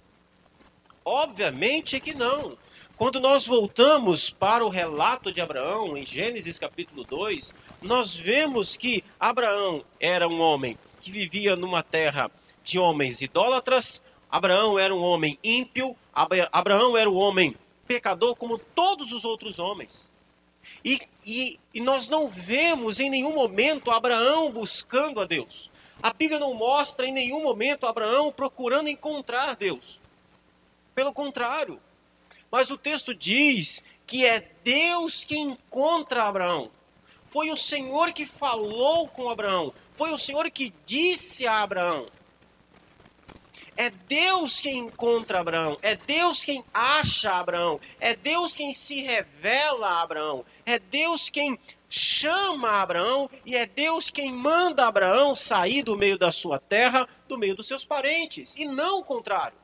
Obviamente 1.03 1.99
que 1.99 2.13
não. 2.13 2.57
Quando 2.97 3.19
nós 3.19 3.45
voltamos 3.45 4.31
para 4.31 4.65
o 4.65 4.69
relato 4.69 5.31
de 5.31 5.39
Abraão, 5.39 5.95
em 5.95 6.03
Gênesis 6.03 6.57
capítulo 6.57 7.03
2, 7.03 7.53
nós 7.79 8.15
vemos 8.15 8.75
que 8.75 9.03
Abraão 9.19 9.85
era 9.99 10.27
um 10.27 10.41
homem 10.41 10.75
que 10.99 11.11
vivia 11.11 11.55
numa 11.55 11.83
terra 11.83 12.31
de 12.63 12.79
homens 12.79 13.21
idólatras, 13.21 14.01
Abraão 14.31 14.79
era 14.79 14.95
um 14.95 15.03
homem 15.03 15.37
ímpio, 15.43 15.95
Abraão 16.51 16.97
era 16.97 17.07
um 17.07 17.17
homem 17.17 17.55
pecador 17.87 18.35
como 18.35 18.57
todos 18.57 19.11
os 19.11 19.23
outros 19.23 19.59
homens. 19.59 20.09
E, 20.83 20.99
e, 21.23 21.59
e 21.75 21.79
nós 21.79 22.07
não 22.07 22.27
vemos 22.27 22.99
em 22.99 23.11
nenhum 23.11 23.35
momento 23.35 23.91
Abraão 23.91 24.51
buscando 24.51 25.21
a 25.21 25.25
Deus. 25.25 25.69
A 26.01 26.11
Bíblia 26.11 26.39
não 26.39 26.55
mostra 26.55 27.05
em 27.05 27.11
nenhum 27.11 27.43
momento 27.43 27.85
Abraão 27.85 28.31
procurando 28.31 28.89
encontrar 28.89 29.55
Deus. 29.55 29.99
Pelo 30.95 31.13
contrário, 31.13 31.79
mas 32.51 32.69
o 32.69 32.77
texto 32.77 33.13
diz 33.13 33.83
que 34.05 34.25
é 34.25 34.49
Deus 34.63 35.25
que 35.25 35.37
encontra 35.37 36.25
Abraão. 36.25 36.71
Foi 37.29 37.51
o 37.51 37.57
Senhor 37.57 38.11
que 38.13 38.25
falou 38.25 39.07
com 39.07 39.29
Abraão. 39.29 39.73
Foi 39.95 40.11
o 40.11 40.17
Senhor 40.17 40.49
que 40.49 40.73
disse 40.85 41.45
a 41.45 41.61
Abraão. 41.61 42.07
É 43.75 43.91
Deus 43.91 44.59
quem 44.59 44.79
encontra 44.79 45.39
Abraão. 45.39 45.77
É 45.81 45.95
Deus 45.95 46.43
quem 46.43 46.63
acha 46.73 47.31
Abraão. 47.31 47.79
É 47.99 48.15
Deus 48.15 48.55
quem 48.55 48.73
se 48.73 49.01
revela 49.03 49.89
a 49.89 50.01
Abraão. 50.01 50.45
É 50.65 50.79
Deus 50.79 51.29
quem 51.29 51.59
chama 51.89 52.81
Abraão 52.81 53.29
e 53.45 53.55
é 53.55 53.65
Deus 53.65 54.09
quem 54.09 54.33
manda 54.33 54.87
Abraão 54.87 55.35
sair 55.35 55.83
do 55.83 55.95
meio 55.95 56.17
da 56.17 56.31
sua 56.31 56.59
terra, 56.59 57.07
do 57.27 57.37
meio 57.37 57.55
dos 57.55 57.67
seus 57.67 57.85
parentes, 57.85 58.55
e 58.55 58.65
não 58.65 58.99
o 58.99 59.03
contrário. 59.03 59.57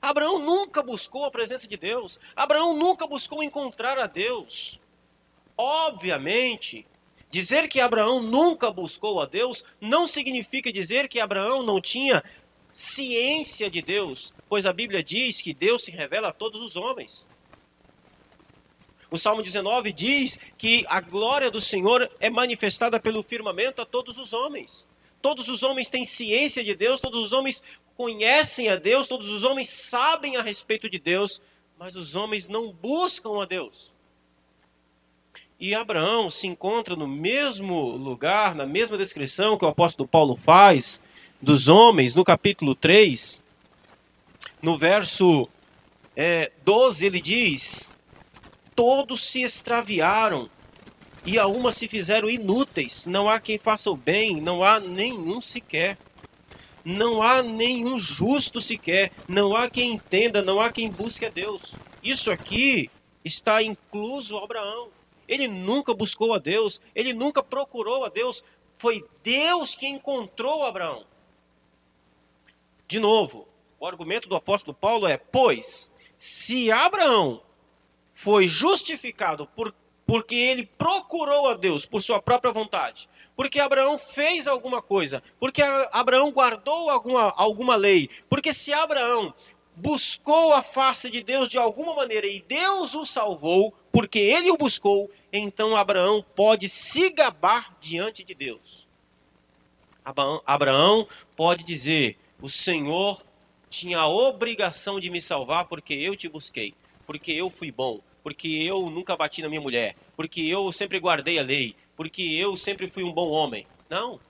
Abraão 0.00 0.38
nunca 0.38 0.82
buscou 0.82 1.24
a 1.24 1.30
presença 1.30 1.66
de 1.68 1.76
Deus. 1.76 2.18
Abraão 2.34 2.76
nunca 2.76 3.06
buscou 3.06 3.42
encontrar 3.42 3.98
a 3.98 4.06
Deus. 4.06 4.80
Obviamente, 5.56 6.86
dizer 7.30 7.68
que 7.68 7.80
Abraão 7.80 8.22
nunca 8.22 8.70
buscou 8.70 9.20
a 9.20 9.26
Deus 9.26 9.64
não 9.80 10.06
significa 10.06 10.72
dizer 10.72 11.08
que 11.08 11.20
Abraão 11.20 11.62
não 11.62 11.80
tinha 11.80 12.22
ciência 12.72 13.70
de 13.70 13.82
Deus, 13.82 14.32
pois 14.48 14.66
a 14.66 14.72
Bíblia 14.72 15.02
diz 15.02 15.42
que 15.42 15.52
Deus 15.52 15.82
se 15.82 15.90
revela 15.90 16.28
a 16.28 16.32
todos 16.32 16.60
os 16.60 16.76
homens. 16.76 17.26
O 19.10 19.18
Salmo 19.18 19.42
19 19.42 19.92
diz 19.92 20.38
que 20.56 20.86
a 20.88 20.98
glória 20.98 21.50
do 21.50 21.60
Senhor 21.60 22.10
é 22.18 22.30
manifestada 22.30 22.98
pelo 22.98 23.22
firmamento 23.22 23.82
a 23.82 23.84
todos 23.84 24.16
os 24.16 24.32
homens. 24.32 24.88
Todos 25.20 25.48
os 25.48 25.62
homens 25.62 25.90
têm 25.90 26.04
ciência 26.04 26.64
de 26.64 26.74
Deus, 26.74 26.98
todos 26.98 27.26
os 27.26 27.32
homens 27.32 27.62
conhecem 27.96 28.68
a 28.68 28.76
Deus, 28.76 29.08
todos 29.08 29.28
os 29.28 29.42
homens 29.44 29.70
sabem 29.70 30.36
a 30.36 30.42
respeito 30.42 30.88
de 30.88 30.98
Deus, 30.98 31.40
mas 31.78 31.96
os 31.96 32.14
homens 32.14 32.48
não 32.48 32.72
buscam 32.72 33.42
a 33.42 33.44
Deus. 33.44 33.92
E 35.58 35.74
Abraão 35.74 36.28
se 36.28 36.46
encontra 36.46 36.96
no 36.96 37.06
mesmo 37.06 37.90
lugar, 37.90 38.54
na 38.54 38.66
mesma 38.66 38.98
descrição 38.98 39.56
que 39.56 39.64
o 39.64 39.68
apóstolo 39.68 40.08
Paulo 40.08 40.34
faz 40.34 41.00
dos 41.40 41.68
homens, 41.68 42.14
no 42.14 42.24
capítulo 42.24 42.74
3, 42.74 43.42
no 44.60 44.78
verso 44.78 45.48
é, 46.16 46.52
12, 46.64 47.06
ele 47.06 47.20
diz: 47.20 47.88
Todos 48.74 49.22
se 49.22 49.42
extraviaram 49.42 50.48
e 51.24 51.38
a 51.38 51.46
uma 51.46 51.72
se 51.72 51.86
fizeram 51.88 52.28
inúteis, 52.28 53.06
não 53.06 53.28
há 53.28 53.38
quem 53.38 53.58
faça 53.58 53.90
o 53.90 53.96
bem, 53.96 54.40
não 54.40 54.62
há 54.62 54.80
nenhum 54.80 55.40
sequer. 55.40 55.96
Não 56.84 57.22
há 57.22 57.42
nenhum 57.42 57.98
justo 57.98 58.60
sequer, 58.60 59.12
não 59.28 59.54
há 59.54 59.70
quem 59.70 59.92
entenda, 59.92 60.42
não 60.42 60.60
há 60.60 60.72
quem 60.72 60.90
busque 60.90 61.24
a 61.24 61.30
Deus. 61.30 61.74
Isso 62.02 62.30
aqui 62.30 62.90
está 63.24 63.62
incluso 63.62 64.36
Abraão. 64.36 64.88
Ele 65.28 65.46
nunca 65.46 65.94
buscou 65.94 66.34
a 66.34 66.38
Deus, 66.38 66.80
ele 66.94 67.12
nunca 67.12 67.42
procurou 67.42 68.04
a 68.04 68.08
Deus, 68.08 68.44
foi 68.76 69.04
Deus 69.22 69.76
que 69.76 69.86
encontrou 69.86 70.64
Abraão. 70.64 71.06
De 72.88 72.98
novo, 72.98 73.46
o 73.78 73.86
argumento 73.86 74.28
do 74.28 74.36
apóstolo 74.36 74.76
Paulo 74.78 75.06
é: 75.06 75.16
pois, 75.16 75.90
se 76.18 76.70
Abraão 76.70 77.42
foi 78.12 78.46
justificado 78.46 79.46
por, 79.46 79.74
porque 80.04 80.34
ele 80.34 80.66
procurou 80.66 81.48
a 81.48 81.54
Deus 81.54 81.86
por 81.86 82.02
sua 82.02 82.20
própria 82.20 82.52
vontade, 82.52 83.08
porque 83.36 83.58
Abraão 83.58 83.98
fez 83.98 84.46
alguma 84.46 84.82
coisa, 84.82 85.22
porque 85.40 85.62
Abraão 85.92 86.30
guardou 86.30 86.90
alguma, 86.90 87.32
alguma 87.36 87.76
lei, 87.76 88.08
porque 88.28 88.52
se 88.52 88.72
Abraão 88.72 89.34
buscou 89.74 90.52
a 90.52 90.62
face 90.62 91.10
de 91.10 91.22
Deus 91.22 91.48
de 91.48 91.58
alguma 91.58 91.94
maneira 91.94 92.26
e 92.26 92.40
Deus 92.40 92.94
o 92.94 93.06
salvou, 93.06 93.72
porque 93.90 94.18
ele 94.18 94.50
o 94.50 94.56
buscou, 94.56 95.10
então 95.32 95.76
Abraão 95.76 96.24
pode 96.34 96.68
se 96.68 97.10
gabar 97.10 97.76
diante 97.80 98.22
de 98.22 98.34
Deus. 98.34 98.86
Abraão 100.46 101.06
pode 101.36 101.64
dizer: 101.64 102.18
O 102.40 102.48
Senhor 102.48 103.22
tinha 103.70 103.98
a 103.98 104.08
obrigação 104.08 105.00
de 105.00 105.10
me 105.10 105.22
salvar 105.22 105.64
porque 105.66 105.94
eu 105.94 106.14
te 106.16 106.28
busquei, 106.28 106.74
porque 107.06 107.32
eu 107.32 107.48
fui 107.48 107.70
bom, 107.70 108.00
porque 108.22 108.48
eu 108.48 108.90
nunca 108.90 109.16
bati 109.16 109.40
na 109.42 109.48
minha 109.48 109.60
mulher, 109.60 109.96
porque 110.16 110.42
eu 110.42 110.70
sempre 110.72 110.98
guardei 110.98 111.38
a 111.38 111.42
lei, 111.42 111.74
porque 111.96 112.22
eu 112.22 112.56
sempre 112.56 112.88
fui 112.88 113.04
um 113.04 113.12
bom 113.12 113.30
homem. 113.30 113.66
Não. 113.88 114.20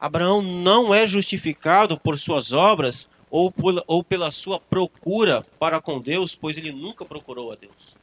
Abraão 0.00 0.40
não 0.40 0.94
é 0.94 1.06
justificado 1.06 1.98
por 1.98 2.18
suas 2.18 2.52
obras 2.52 3.08
ou, 3.30 3.50
por, 3.50 3.82
ou 3.86 4.02
pela 4.02 4.30
sua 4.30 4.60
procura 4.60 5.44
para 5.58 5.80
com 5.80 6.00
Deus, 6.00 6.34
pois 6.34 6.56
ele 6.56 6.72
nunca 6.72 7.04
procurou 7.04 7.52
a 7.52 7.56
Deus. 7.56 7.96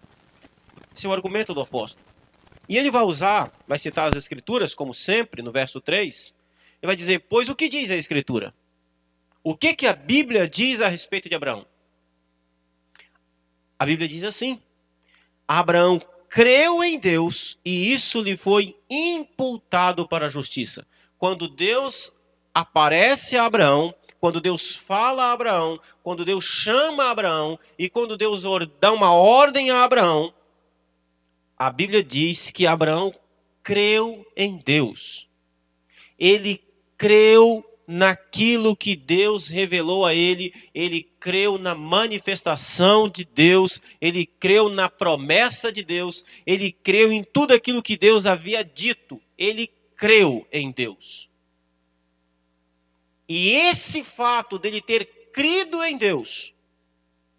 Esse 0.96 1.06
é 1.06 1.10
o 1.10 1.14
argumento 1.14 1.54
do 1.54 1.62
apóstolo. 1.62 2.06
E 2.68 2.78
ele 2.78 2.92
vai 2.92 3.04
usar, 3.04 3.52
vai 3.68 3.78
citar 3.78 4.10
as 4.10 4.16
escrituras, 4.16 4.74
como 4.74 4.94
sempre, 4.94 5.42
no 5.42 5.52
verso 5.52 5.80
3. 5.80 6.36
Ele 6.82 6.88
vai 6.88 6.96
dizer: 6.96 7.26
Pois 7.30 7.48
o 7.50 7.56
que 7.56 7.70
diz 7.70 7.92
a 7.92 7.96
escritura? 7.96 8.54
O 9.44 9.56
que, 9.56 9.76
que 9.76 9.86
a 9.86 9.94
Bíblia 9.94 10.50
diz 10.50 10.82
a 10.82 10.88
respeito 10.88 11.30
de 11.30 11.36
Abraão? 11.36 11.66
A 13.78 13.86
Bíblia 13.86 14.08
diz 14.08 14.24
assim: 14.24 14.62
Abraão 15.48 16.02
creu 16.36 16.84
em 16.84 17.00
Deus 17.00 17.58
e 17.63 17.94
isso 17.94 18.22
lhe 18.22 18.36
foi 18.36 18.75
imputado 18.89 20.06
para 20.06 20.25
a 20.25 20.30
justiça. 20.30 20.86
Quando 21.18 21.48
Deus 21.48 22.12
aparece 22.54 23.38
a 23.38 23.46
Abraão, 23.46 23.96
quando 24.20 24.42
Deus 24.42 24.75
fala 24.75 25.27
a 25.27 25.32
Abraão, 25.32 25.80
quando 26.04 26.25
Deus 26.25 26.44
chama 26.44 27.06
a 27.06 27.12
Abraão 27.12 27.58
e 27.80 27.89
quando 27.89 28.18
Deus 28.18 28.44
dá 28.82 28.92
uma 28.92 29.13
ordem 29.13 29.72
a 29.72 29.86
Abraão, 29.86 30.34
a 31.58 31.70
Bíblia 31.70 32.04
diz 32.04 32.51
que 32.51 32.68
Abraão 32.68 33.15
creu 33.63 34.27
em 34.36 34.58
Deus. 34.58 35.30
Ele 36.20 36.62
creu 36.98 37.63
naquilo 37.88 38.75
que 38.75 38.96
Deus 38.96 39.48
revelou 39.48 40.06
a 40.06 40.13
ele, 40.13 40.54
ele 40.74 41.04
creu 41.20 41.58
na 41.58 41.75
manifestação 41.75 43.08
de 43.08 43.25
Deus, 43.25 43.82
ele 44.01 44.25
creu 44.25 44.70
na 44.70 44.89
promessa 44.89 45.72
de 45.72 45.84
Deus, 45.84 46.25
ele 46.46 46.72
creu 46.72 47.12
em 47.12 47.24
tudo 47.24 47.54
aquilo 47.54 47.84
que 47.84 47.98
Deus 47.98 48.25
havia 48.25 48.63
dito, 48.63 49.22
ele 49.38 49.72
creu 49.96 50.48
em 50.51 50.72
Deus. 50.72 51.30
E 53.27 53.51
esse 53.51 54.04
fato 54.04 54.58
dele 54.58 54.82
ter 54.82 55.30
crido 55.32 55.84
em 55.84 55.98
Deus, 55.98 56.54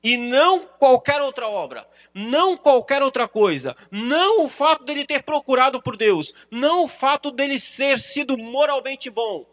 e 0.03 0.17
não 0.17 0.61
qualquer 0.61 1.21
outra 1.23 1.49
obra, 1.49 1.89
não 2.15 2.57
qualquer 2.57 3.03
outra 3.03 3.29
coisa, 3.29 3.77
não 3.91 4.45
o 4.45 4.49
fato 4.49 4.85
dele 4.85 5.05
ter 5.05 5.23
procurado 5.23 5.83
por 5.83 5.97
Deus, 5.97 6.33
não 6.51 6.85
o 6.85 6.89
fato 6.89 7.31
dele 7.31 7.59
ter 7.61 7.99
sido 7.99 8.39
moralmente 8.39 9.11
bom, 9.11 9.45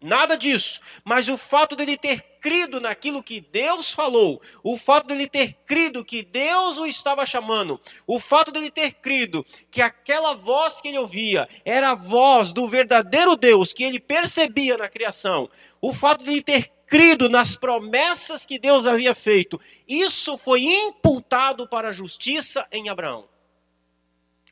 Nada 0.00 0.36
disso. 0.36 0.80
Mas 1.04 1.28
o 1.28 1.36
fato 1.36 1.76
dele 1.76 1.96
ter 1.96 2.22
crido 2.40 2.80
naquilo 2.80 3.22
que 3.22 3.40
Deus 3.40 3.90
falou, 3.92 4.40
o 4.62 4.78
fato 4.78 5.06
dele 5.08 5.28
ter 5.28 5.52
crido 5.66 6.04
que 6.04 6.22
Deus 6.22 6.78
o 6.78 6.86
estava 6.86 7.26
chamando, 7.26 7.78
o 8.06 8.18
fato 8.18 8.50
dele 8.50 8.70
ter 8.70 8.94
crido 8.94 9.44
que 9.70 9.82
aquela 9.82 10.34
voz 10.34 10.80
que 10.80 10.88
ele 10.88 10.98
ouvia 10.98 11.46
era 11.66 11.90
a 11.90 11.94
voz 11.94 12.50
do 12.50 12.66
verdadeiro 12.66 13.36
Deus 13.36 13.74
que 13.74 13.84
ele 13.84 14.00
percebia 14.00 14.78
na 14.78 14.88
criação, 14.88 15.50
o 15.82 15.92
fato 15.92 16.24
dele 16.24 16.42
ter 16.42 16.72
crido 16.86 17.28
nas 17.28 17.56
promessas 17.56 18.46
que 18.46 18.58
Deus 18.58 18.86
havia 18.86 19.14
feito, 19.14 19.60
isso 19.86 20.38
foi 20.38 20.62
imputado 20.62 21.68
para 21.68 21.88
a 21.88 21.92
justiça 21.92 22.66
em 22.72 22.88
Abraão. 22.88 23.28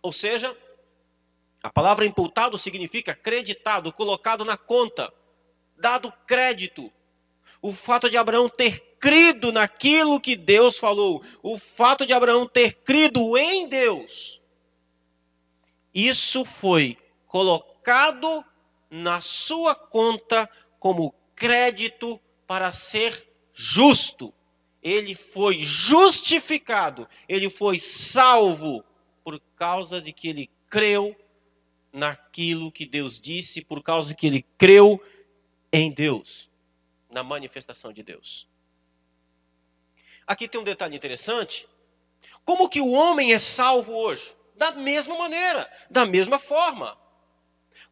Ou 0.02 0.12
seja, 0.12 0.54
a 1.62 1.70
palavra 1.70 2.06
imputado 2.06 2.56
significa 2.56 3.14
creditado, 3.14 3.92
colocado 3.92 4.44
na 4.44 4.56
conta 4.56 5.12
dado 5.78 6.12
crédito. 6.26 6.92
O 7.62 7.72
fato 7.72 8.10
de 8.10 8.16
Abraão 8.16 8.48
ter 8.48 8.96
crido 9.00 9.52
naquilo 9.52 10.20
que 10.20 10.36
Deus 10.36 10.76
falou, 10.78 11.22
o 11.42 11.58
fato 11.58 12.04
de 12.04 12.12
Abraão 12.12 12.46
ter 12.46 12.74
crido 12.84 13.36
em 13.36 13.68
Deus, 13.68 14.40
isso 15.94 16.44
foi 16.44 16.98
colocado 17.26 18.44
na 18.90 19.20
sua 19.20 19.74
conta 19.74 20.48
como 20.78 21.14
crédito 21.34 22.20
para 22.46 22.72
ser 22.72 23.28
justo. 23.52 24.32
Ele 24.82 25.14
foi 25.14 25.60
justificado, 25.60 27.08
ele 27.28 27.50
foi 27.50 27.78
salvo 27.78 28.84
por 29.24 29.40
causa 29.56 30.00
de 30.00 30.12
que 30.12 30.28
ele 30.28 30.50
creu 30.70 31.16
naquilo 31.92 32.70
que 32.70 32.86
Deus 32.86 33.18
disse, 33.18 33.62
por 33.62 33.82
causa 33.82 34.14
que 34.14 34.26
ele 34.26 34.44
creu 34.56 35.02
em 35.72 35.90
Deus, 35.90 36.50
na 37.10 37.22
manifestação 37.22 37.92
de 37.92 38.02
Deus. 38.02 38.48
Aqui 40.26 40.48
tem 40.48 40.60
um 40.60 40.64
detalhe 40.64 40.96
interessante. 40.96 41.66
Como 42.44 42.68
que 42.68 42.80
o 42.80 42.90
homem 42.90 43.32
é 43.32 43.38
salvo 43.38 43.94
hoje? 43.94 44.36
Da 44.56 44.72
mesma 44.72 45.16
maneira, 45.16 45.70
da 45.90 46.04
mesma 46.04 46.38
forma. 46.38 46.98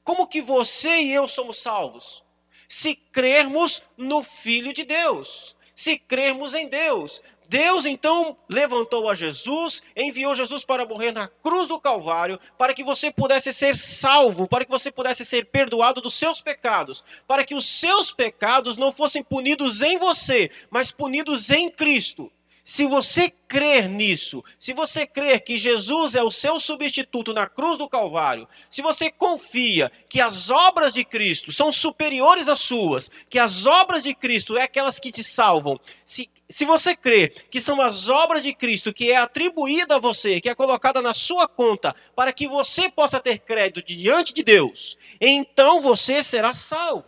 Como 0.02 0.26
que 0.26 0.42
você 0.42 1.02
e 1.02 1.12
eu 1.12 1.26
somos 1.26 1.58
salvos? 1.58 2.22
Se 2.68 2.94
crermos 2.94 3.82
no 3.96 4.22
Filho 4.22 4.72
de 4.72 4.84
Deus, 4.84 5.56
se 5.74 5.98
crermos 5.98 6.54
em 6.54 6.68
Deus, 6.68 7.22
Deus 7.48 7.86
então 7.86 8.36
levantou 8.48 9.08
a 9.08 9.14
Jesus, 9.14 9.82
enviou 9.96 10.34
Jesus 10.34 10.64
para 10.64 10.84
morrer 10.84 11.12
na 11.12 11.28
cruz 11.28 11.68
do 11.68 11.80
Calvário, 11.80 12.40
para 12.58 12.74
que 12.74 12.82
você 12.82 13.10
pudesse 13.10 13.52
ser 13.52 13.76
salvo, 13.76 14.48
para 14.48 14.64
que 14.64 14.70
você 14.70 14.90
pudesse 14.90 15.24
ser 15.24 15.46
perdoado 15.46 16.00
dos 16.00 16.14
seus 16.14 16.40
pecados, 16.40 17.04
para 17.26 17.44
que 17.44 17.54
os 17.54 17.64
seus 17.64 18.12
pecados 18.12 18.76
não 18.76 18.92
fossem 18.92 19.22
punidos 19.22 19.80
em 19.80 19.98
você, 19.98 20.50
mas 20.70 20.90
punidos 20.90 21.50
em 21.50 21.70
Cristo. 21.70 22.30
Se 22.64 22.84
você 22.84 23.30
crer 23.46 23.88
nisso, 23.88 24.42
se 24.58 24.72
você 24.72 25.06
crer 25.06 25.38
que 25.44 25.56
Jesus 25.56 26.16
é 26.16 26.22
o 26.24 26.32
seu 26.32 26.58
substituto 26.58 27.32
na 27.32 27.46
cruz 27.46 27.78
do 27.78 27.88
Calvário, 27.88 28.48
se 28.68 28.82
você 28.82 29.08
confia 29.08 29.88
que 30.08 30.20
as 30.20 30.50
obras 30.50 30.92
de 30.92 31.04
Cristo 31.04 31.52
são 31.52 31.70
superiores 31.70 32.48
às 32.48 32.58
suas, 32.58 33.08
que 33.30 33.38
as 33.38 33.66
obras 33.66 34.02
de 34.02 34.12
Cristo 34.16 34.56
é 34.56 34.64
aquelas 34.64 34.98
que 34.98 35.12
te 35.12 35.22
salvam, 35.22 35.78
se 36.04 36.28
se 36.48 36.64
você 36.64 36.94
crê 36.94 37.28
que 37.28 37.60
são 37.60 37.80
as 37.80 38.08
obras 38.08 38.42
de 38.42 38.54
Cristo 38.54 38.92
que 38.92 39.10
é 39.10 39.16
atribuída 39.16 39.96
a 39.96 39.98
você, 39.98 40.40
que 40.40 40.48
é 40.48 40.54
colocada 40.54 41.02
na 41.02 41.12
sua 41.12 41.48
conta, 41.48 41.94
para 42.14 42.32
que 42.32 42.46
você 42.46 42.88
possa 42.88 43.18
ter 43.18 43.40
crédito 43.40 43.84
diante 43.84 44.32
de 44.32 44.44
Deus, 44.44 44.96
então 45.20 45.80
você 45.80 46.22
será 46.22 46.54
salvo. 46.54 47.04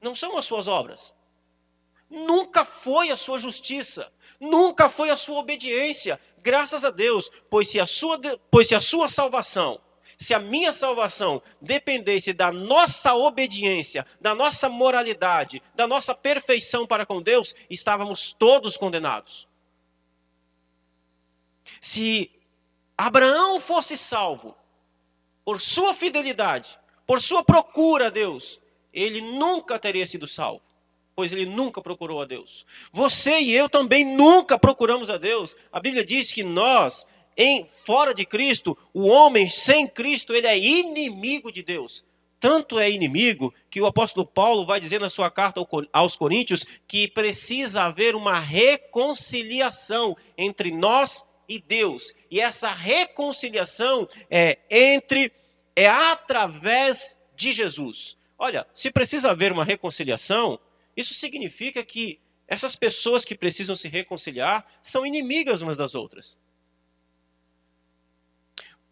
Não 0.00 0.14
são 0.14 0.38
as 0.38 0.46
suas 0.46 0.68
obras. 0.68 1.12
Nunca 2.08 2.64
foi 2.64 3.10
a 3.10 3.16
sua 3.16 3.38
justiça, 3.38 4.10
nunca 4.40 4.88
foi 4.88 5.10
a 5.10 5.16
sua 5.16 5.38
obediência, 5.38 6.18
graças 6.38 6.82
a 6.84 6.90
Deus, 6.90 7.30
pois 7.50 7.68
se 7.68 7.78
a 7.78 7.84
sua, 7.84 8.18
pois 8.50 8.68
se 8.68 8.74
a 8.74 8.80
sua 8.80 9.08
salvação 9.08 9.78
se 10.18 10.34
a 10.34 10.40
minha 10.40 10.72
salvação 10.72 11.40
dependesse 11.60 12.32
da 12.32 12.50
nossa 12.50 13.14
obediência, 13.14 14.04
da 14.20 14.34
nossa 14.34 14.68
moralidade, 14.68 15.62
da 15.76 15.86
nossa 15.86 16.12
perfeição 16.12 16.84
para 16.84 17.06
com 17.06 17.22
Deus, 17.22 17.54
estávamos 17.70 18.32
todos 18.32 18.76
condenados. 18.76 19.46
Se 21.80 22.30
Abraão 22.96 23.60
fosse 23.60 23.96
salvo 23.96 24.56
por 25.44 25.60
sua 25.60 25.94
fidelidade, 25.94 26.76
por 27.06 27.22
sua 27.22 27.44
procura 27.44 28.08
a 28.08 28.10
Deus, 28.10 28.60
ele 28.92 29.20
nunca 29.20 29.78
teria 29.78 30.04
sido 30.04 30.26
salvo 30.26 30.68
pois 31.18 31.32
ele 31.32 31.46
nunca 31.46 31.82
procurou 31.82 32.22
a 32.22 32.24
Deus. 32.24 32.64
Você 32.92 33.40
e 33.40 33.50
eu 33.50 33.68
também 33.68 34.04
nunca 34.04 34.56
procuramos 34.56 35.10
a 35.10 35.18
Deus. 35.18 35.56
A 35.72 35.80
Bíblia 35.80 36.04
diz 36.04 36.30
que 36.32 36.44
nós 36.44 37.08
em 37.38 37.64
fora 37.86 38.12
de 38.12 38.26
Cristo, 38.26 38.76
o 38.92 39.06
homem 39.06 39.48
sem 39.48 39.86
Cristo, 39.86 40.34
ele 40.34 40.48
é 40.48 40.58
inimigo 40.58 41.52
de 41.52 41.62
Deus. 41.62 42.04
Tanto 42.40 42.78
é 42.78 42.90
inimigo 42.90 43.54
que 43.70 43.80
o 43.80 43.86
apóstolo 43.86 44.26
Paulo 44.26 44.66
vai 44.66 44.80
dizer 44.80 45.00
na 45.00 45.08
sua 45.08 45.30
carta 45.30 45.60
aos 45.92 46.16
Coríntios 46.16 46.66
que 46.86 47.06
precisa 47.08 47.84
haver 47.84 48.16
uma 48.16 48.38
reconciliação 48.38 50.16
entre 50.36 50.72
nós 50.72 51.24
e 51.48 51.60
Deus. 51.60 52.12
E 52.30 52.40
essa 52.40 52.70
reconciliação 52.72 54.08
é 54.28 54.58
entre 54.70 55.32
é 55.74 55.86
através 55.86 57.16
de 57.36 57.52
Jesus. 57.52 58.16
Olha, 58.36 58.66
se 58.72 58.90
precisa 58.90 59.30
haver 59.30 59.52
uma 59.52 59.64
reconciliação, 59.64 60.58
isso 60.96 61.14
significa 61.14 61.84
que 61.84 62.18
essas 62.48 62.74
pessoas 62.74 63.24
que 63.24 63.36
precisam 63.36 63.76
se 63.76 63.88
reconciliar 63.88 64.66
são 64.82 65.06
inimigas 65.06 65.62
umas 65.62 65.76
das 65.76 65.94
outras. 65.94 66.36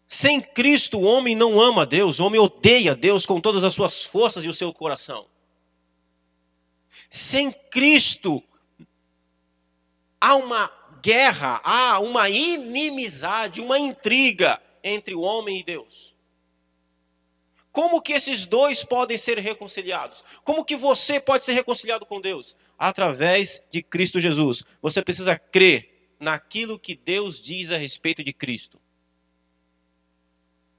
Sem 0.07 0.41
Cristo, 0.41 0.99
o 0.99 1.03
homem 1.03 1.35
não 1.35 1.59
ama 1.59 1.85
Deus, 1.85 2.19
o 2.19 2.25
homem 2.25 2.39
odeia 2.39 2.95
Deus 2.95 3.25
com 3.25 3.41
todas 3.41 3.63
as 3.63 3.73
suas 3.73 4.03
forças 4.05 4.43
e 4.43 4.47
o 4.47 4.53
seu 4.53 4.73
coração. 4.73 5.27
Sem 7.09 7.51
Cristo, 7.51 8.41
há 10.19 10.35
uma 10.35 10.71
guerra, 11.01 11.61
há 11.63 11.99
uma 11.99 12.29
inimizade, 12.29 13.61
uma 13.61 13.77
intriga 13.77 14.61
entre 14.83 15.13
o 15.13 15.21
homem 15.21 15.59
e 15.59 15.63
Deus. 15.63 16.15
Como 17.71 18.01
que 18.01 18.13
esses 18.13 18.45
dois 18.45 18.83
podem 18.83 19.17
ser 19.17 19.37
reconciliados? 19.37 20.23
Como 20.43 20.65
que 20.65 20.75
você 20.75 21.19
pode 21.19 21.45
ser 21.45 21.53
reconciliado 21.53 22.05
com 22.05 22.19
Deus? 22.19 22.57
Através 22.75 23.61
de 23.69 23.83
Cristo 23.83 24.19
Jesus. 24.19 24.63
Você 24.81 25.01
precisa 25.01 25.37
crer 25.37 26.15
naquilo 26.19 26.79
que 26.79 26.95
Deus 26.95 27.39
diz 27.39 27.71
a 27.71 27.77
respeito 27.77 28.23
de 28.23 28.33
Cristo. 28.33 28.79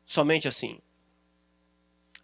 Somente 0.09 0.49
assim. 0.49 0.81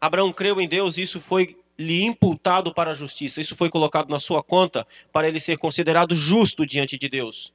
Abraão 0.01 0.33
creu 0.33 0.59
em 0.59 0.67
Deus 0.67 0.97
e 0.97 1.03
isso 1.03 1.21
foi 1.21 1.63
lhe 1.79 2.03
imputado 2.03 2.73
para 2.73 2.93
a 2.93 2.95
justiça. 2.95 3.43
Isso 3.43 3.55
foi 3.55 3.69
colocado 3.69 4.09
na 4.09 4.19
sua 4.19 4.43
conta 4.43 4.87
para 5.13 5.29
ele 5.29 5.39
ser 5.39 5.59
considerado 5.59 6.15
justo 6.15 6.67
diante 6.67 6.97
de 6.97 7.11
Deus. 7.11 7.53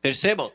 Percebam? 0.00 0.50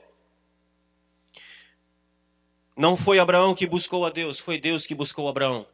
Não 2.76 2.98
foi 2.98 3.20
Abraão 3.20 3.54
que 3.54 3.68
buscou 3.68 4.04
a 4.04 4.10
Deus, 4.10 4.40
foi 4.40 4.60
Deus 4.60 4.88
que 4.88 4.96
buscou 4.96 5.28
Abraão. 5.28 5.68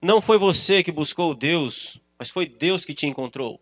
Não 0.00 0.22
foi 0.22 0.38
você 0.38 0.82
que 0.82 0.90
buscou 0.90 1.34
Deus, 1.34 2.00
mas 2.18 2.30
foi 2.30 2.46
Deus 2.46 2.86
que 2.86 2.94
te 2.94 3.06
encontrou. 3.06 3.60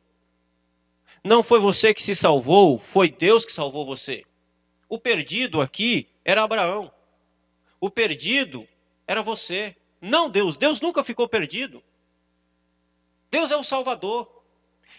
Não 1.24 1.42
foi 1.42 1.58
você 1.58 1.92
que 1.92 2.02
se 2.02 2.14
salvou, 2.14 2.78
foi 2.78 3.10
Deus 3.10 3.44
que 3.44 3.52
salvou 3.52 3.84
você. 3.84 4.24
O 4.88 4.98
perdido 4.98 5.60
aqui 5.60 6.08
era 6.24 6.44
Abraão. 6.44 6.92
O 7.80 7.90
perdido 7.90 8.68
era 9.06 9.22
você. 9.22 9.74
Não 10.00 10.30
Deus. 10.30 10.56
Deus 10.56 10.80
nunca 10.80 11.02
ficou 11.02 11.28
perdido. 11.28 11.82
Deus 13.30 13.50
é 13.50 13.56
o 13.56 13.64
Salvador. 13.64 14.42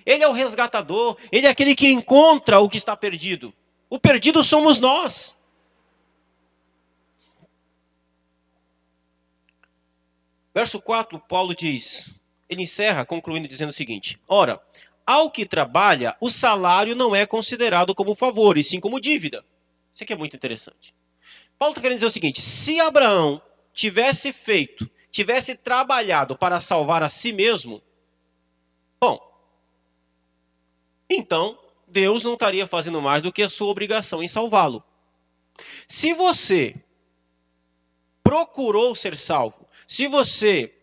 Ele 0.06 0.24
é 0.24 0.28
o 0.28 0.34
resgatador. 0.34 1.18
Ele 1.32 1.48
é 1.48 1.50
aquele 1.50 1.76
que 1.76 1.90
encontra 1.90 2.60
o 2.60 2.70
que 2.70 2.78
está 2.78 2.98
perdido. 2.98 3.54
O 3.90 4.00
perdido 4.00 4.44
somos 4.44 4.80
nós. 4.80 5.38
Verso 10.54 10.82
4, 10.82 11.18
Paulo 11.20 11.56
diz, 11.56 12.14
ele 12.50 12.64
encerra 12.64 13.06
concluindo 13.06 13.48
dizendo 13.48 13.70
o 13.70 13.74
seguinte: 13.74 14.20
Ora, 14.28 14.62
ao 15.06 15.32
que 15.32 15.46
trabalha, 15.46 16.16
o 16.20 16.30
salário 16.30 16.96
não 16.96 17.16
é 17.16 17.26
considerado 17.26 17.96
como 17.96 18.16
favor, 18.16 18.58
e 18.58 18.64
sim 18.64 18.80
como 18.80 19.00
dívida. 19.00 19.46
Isso 19.94 20.04
aqui 20.04 20.14
é 20.14 20.18
muito 20.18 20.36
interessante. 20.36 20.94
Paulo 21.62 21.74
está 21.74 21.82
querendo 21.84 22.00
dizer 22.00 22.08
o 22.08 22.12
seguinte: 22.12 22.42
se 22.42 22.80
Abraão 22.80 23.40
tivesse 23.72 24.34
feito, 24.34 24.90
tivesse 25.12 25.54
trabalhado 25.54 26.36
para 26.36 26.60
salvar 26.60 27.04
a 27.04 27.10
si 27.10 27.32
mesmo, 27.32 27.84
bom, 29.00 29.20
então 31.08 31.60
Deus 31.88 32.24
não 32.24 32.34
estaria 32.34 32.66
fazendo 32.66 33.00
mais 33.00 33.22
do 33.22 33.32
que 33.32 33.44
a 33.44 33.50
sua 33.50 33.68
obrigação 33.68 34.24
em 34.24 34.28
salvá-lo. 34.28 34.84
Se 35.88 36.16
você 36.16 36.76
procurou 38.24 38.96
ser 38.96 39.16
salvo, 39.16 39.68
se 39.88 40.08
você 40.08 40.74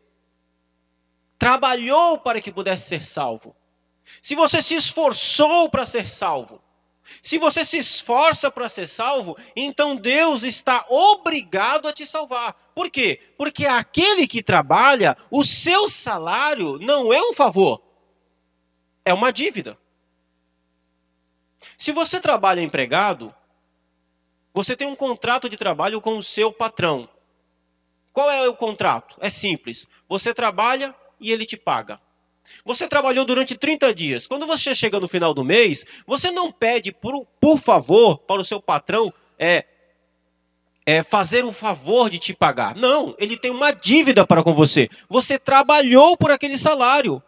trabalhou 1.36 2.18
para 2.18 2.40
que 2.40 2.52
pudesse 2.52 2.86
ser 2.86 3.02
salvo, 3.02 3.56
se 4.22 4.36
você 4.36 4.62
se 4.62 4.76
esforçou 4.76 5.68
para 5.68 5.84
ser 5.84 6.06
salvo, 6.06 6.62
se 7.22 7.38
você 7.38 7.64
se 7.64 7.78
esforça 7.78 8.50
para 8.50 8.68
ser 8.68 8.86
salvo, 8.86 9.36
então 9.56 9.96
Deus 9.96 10.42
está 10.42 10.84
obrigado 10.88 11.88
a 11.88 11.92
te 11.92 12.06
salvar. 12.06 12.54
Por 12.74 12.90
quê? 12.90 13.20
Porque 13.36 13.66
aquele 13.66 14.26
que 14.26 14.42
trabalha, 14.42 15.16
o 15.30 15.44
seu 15.44 15.88
salário 15.88 16.78
não 16.78 17.12
é 17.12 17.20
um 17.22 17.32
favor, 17.32 17.82
é 19.04 19.12
uma 19.12 19.32
dívida. 19.32 19.78
Se 21.76 21.92
você 21.92 22.20
trabalha 22.20 22.60
empregado, 22.60 23.34
você 24.52 24.76
tem 24.76 24.86
um 24.88 24.96
contrato 24.96 25.48
de 25.48 25.56
trabalho 25.56 26.00
com 26.00 26.18
o 26.18 26.22
seu 26.22 26.52
patrão. 26.52 27.08
Qual 28.12 28.30
é 28.30 28.48
o 28.48 28.56
contrato? 28.56 29.16
É 29.20 29.30
simples. 29.30 29.86
Você 30.08 30.34
trabalha 30.34 30.94
e 31.20 31.30
ele 31.30 31.46
te 31.46 31.56
paga. 31.56 32.00
Você 32.64 32.86
trabalhou 32.86 33.24
durante 33.24 33.56
30 33.56 33.94
dias. 33.94 34.26
Quando 34.26 34.46
você 34.46 34.74
chega 34.74 35.00
no 35.00 35.08
final 35.08 35.32
do 35.32 35.44
mês, 35.44 35.84
você 36.06 36.30
não 36.30 36.52
pede, 36.52 36.92
por, 36.92 37.26
por 37.40 37.58
favor, 37.58 38.18
para 38.18 38.40
o 38.40 38.44
seu 38.44 38.60
patrão 38.60 39.12
é, 39.38 39.64
é, 40.84 41.02
fazer 41.02 41.44
um 41.44 41.52
favor 41.52 42.08
de 42.08 42.18
te 42.18 42.34
pagar. 42.34 42.74
Não, 42.74 43.14
ele 43.18 43.36
tem 43.36 43.50
uma 43.50 43.72
dívida 43.72 44.26
para 44.26 44.42
com 44.42 44.54
você. 44.54 44.88
Você 45.08 45.38
trabalhou 45.38 46.16
por 46.16 46.30
aquele 46.30 46.58
salário. 46.58 47.22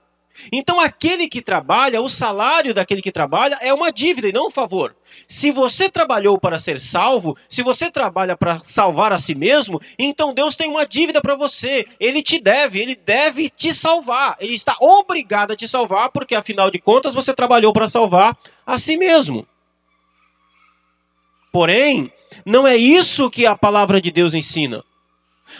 Então, 0.52 0.80
aquele 0.80 1.28
que 1.28 1.42
trabalha, 1.42 2.00
o 2.00 2.08
salário 2.08 2.74
daquele 2.74 3.02
que 3.02 3.12
trabalha 3.12 3.58
é 3.60 3.72
uma 3.72 3.90
dívida 3.90 4.28
e 4.28 4.32
não 4.32 4.48
um 4.48 4.50
favor. 4.50 4.94
Se 5.26 5.50
você 5.50 5.88
trabalhou 5.88 6.38
para 6.38 6.58
ser 6.58 6.80
salvo, 6.80 7.36
se 7.48 7.62
você 7.62 7.90
trabalha 7.90 8.36
para 8.36 8.60
salvar 8.60 9.12
a 9.12 9.18
si 9.18 9.34
mesmo, 9.34 9.80
então 9.98 10.32
Deus 10.32 10.56
tem 10.56 10.68
uma 10.68 10.86
dívida 10.86 11.20
para 11.20 11.34
você. 11.34 11.86
Ele 11.98 12.22
te 12.22 12.40
deve, 12.40 12.80
ele 12.80 12.94
deve 12.94 13.50
te 13.50 13.74
salvar. 13.74 14.36
Ele 14.40 14.54
está 14.54 14.76
obrigado 14.80 15.52
a 15.52 15.56
te 15.56 15.66
salvar, 15.66 16.10
porque 16.10 16.34
afinal 16.34 16.70
de 16.70 16.78
contas 16.78 17.14
você 17.14 17.34
trabalhou 17.34 17.72
para 17.72 17.88
salvar 17.88 18.36
a 18.66 18.78
si 18.78 18.96
mesmo. 18.96 19.46
Porém, 21.52 22.12
não 22.46 22.66
é 22.66 22.76
isso 22.76 23.30
que 23.30 23.46
a 23.46 23.56
palavra 23.56 24.00
de 24.00 24.10
Deus 24.10 24.34
ensina. 24.34 24.84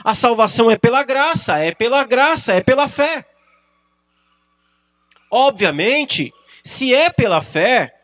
A 0.05 0.15
salvação 0.15 0.71
é 0.71 0.77
pela 0.77 1.03
graça, 1.03 1.59
é 1.59 1.75
pela 1.75 2.05
graça, 2.05 2.53
é 2.53 2.61
pela 2.61 2.89
fé. 2.89 3.27
Obviamente, 5.31 6.33
se 6.65 6.93
é 6.95 7.09
pela 7.09 7.41
fé, 7.41 7.95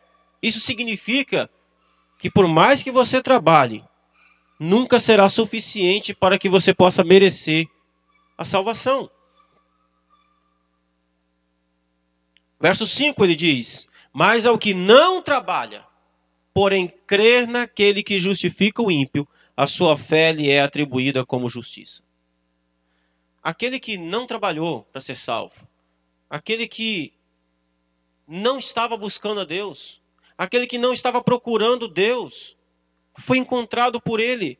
isso 0.41 0.59
significa 0.59 1.49
que 2.17 2.31
por 2.31 2.47
mais 2.47 2.81
que 2.81 2.91
você 2.91 3.21
trabalhe, 3.21 3.83
nunca 4.59 4.99
será 4.99 5.29
suficiente 5.29 6.13
para 6.13 6.39
que 6.39 6.49
você 6.49 6.73
possa 6.73 7.03
merecer 7.03 7.67
a 8.37 8.45
salvação. 8.45 9.09
Verso 12.59 12.87
5 12.87 13.23
ele 13.23 13.35
diz: 13.35 13.87
Mas 14.11 14.45
ao 14.45 14.57
que 14.57 14.73
não 14.73 15.21
trabalha, 15.21 15.85
porém 16.53 16.91
crer 17.05 17.47
naquele 17.47 18.01
que 18.01 18.19
justifica 18.19 18.81
o 18.81 18.89
ímpio, 18.89 19.27
a 19.55 19.67
sua 19.67 19.97
fé 19.97 20.31
lhe 20.31 20.49
é 20.49 20.61
atribuída 20.61 21.25
como 21.25 21.49
justiça. 21.49 22.03
Aquele 23.43 23.79
que 23.79 23.97
não 23.97 24.25
trabalhou 24.25 24.83
para 24.91 25.01
ser 25.01 25.15
salvo, 25.15 25.67
aquele 26.29 26.67
que 26.67 27.13
não 28.27 28.59
estava 28.59 28.97
buscando 28.97 29.41
a 29.41 29.45
Deus, 29.45 30.01
aquele 30.37 30.67
que 30.67 30.77
não 30.77 30.93
estava 30.93 31.23
procurando 31.23 31.87
Deus, 31.87 32.57
foi 33.17 33.37
encontrado 33.37 34.01
por 34.01 34.19
Ele. 34.19 34.59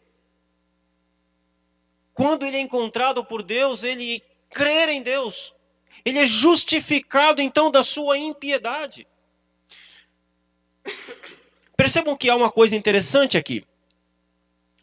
Quando 2.14 2.48
ele 2.48 2.58
é 2.58 2.62
encontrado 2.62 3.24
por 3.24 3.44
Deus, 3.44 3.84
ele 3.84 4.24
crê 4.50 4.92
em 4.92 5.04
Deus. 5.04 5.54
Ele 6.04 6.18
é 6.18 6.26
justificado 6.26 7.44
então 7.44 7.70
da 7.70 7.84
sua 7.84 8.18
impiedade. 8.18 9.06
Percebam 11.76 12.18
que 12.18 12.28
há 12.28 12.36
uma 12.36 12.50
coisa 12.50 12.76
interessante 12.76 13.38
aqui. 13.38 13.64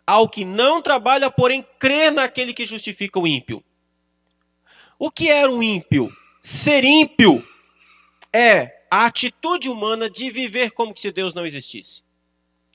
Ao 0.06 0.28
que 0.28 0.44
não 0.44 0.80
trabalha, 0.80 1.28
porém 1.28 1.66
crê 1.76 2.08
naquele 2.08 2.54
que 2.54 2.64
justifica 2.64 3.18
o 3.18 3.26
ímpio. 3.26 3.64
O 4.96 5.10
que 5.10 5.28
era 5.28 5.50
um 5.50 5.60
ímpio? 5.60 6.16
Ser 6.40 6.84
ímpio 6.84 7.44
é 8.34 8.82
a 8.90 9.06
atitude 9.06 9.68
humana 9.68 10.10
de 10.10 10.28
viver 10.28 10.72
como 10.72 10.92
se 10.98 11.12
Deus 11.12 11.34
não 11.34 11.46
existisse. 11.46 12.02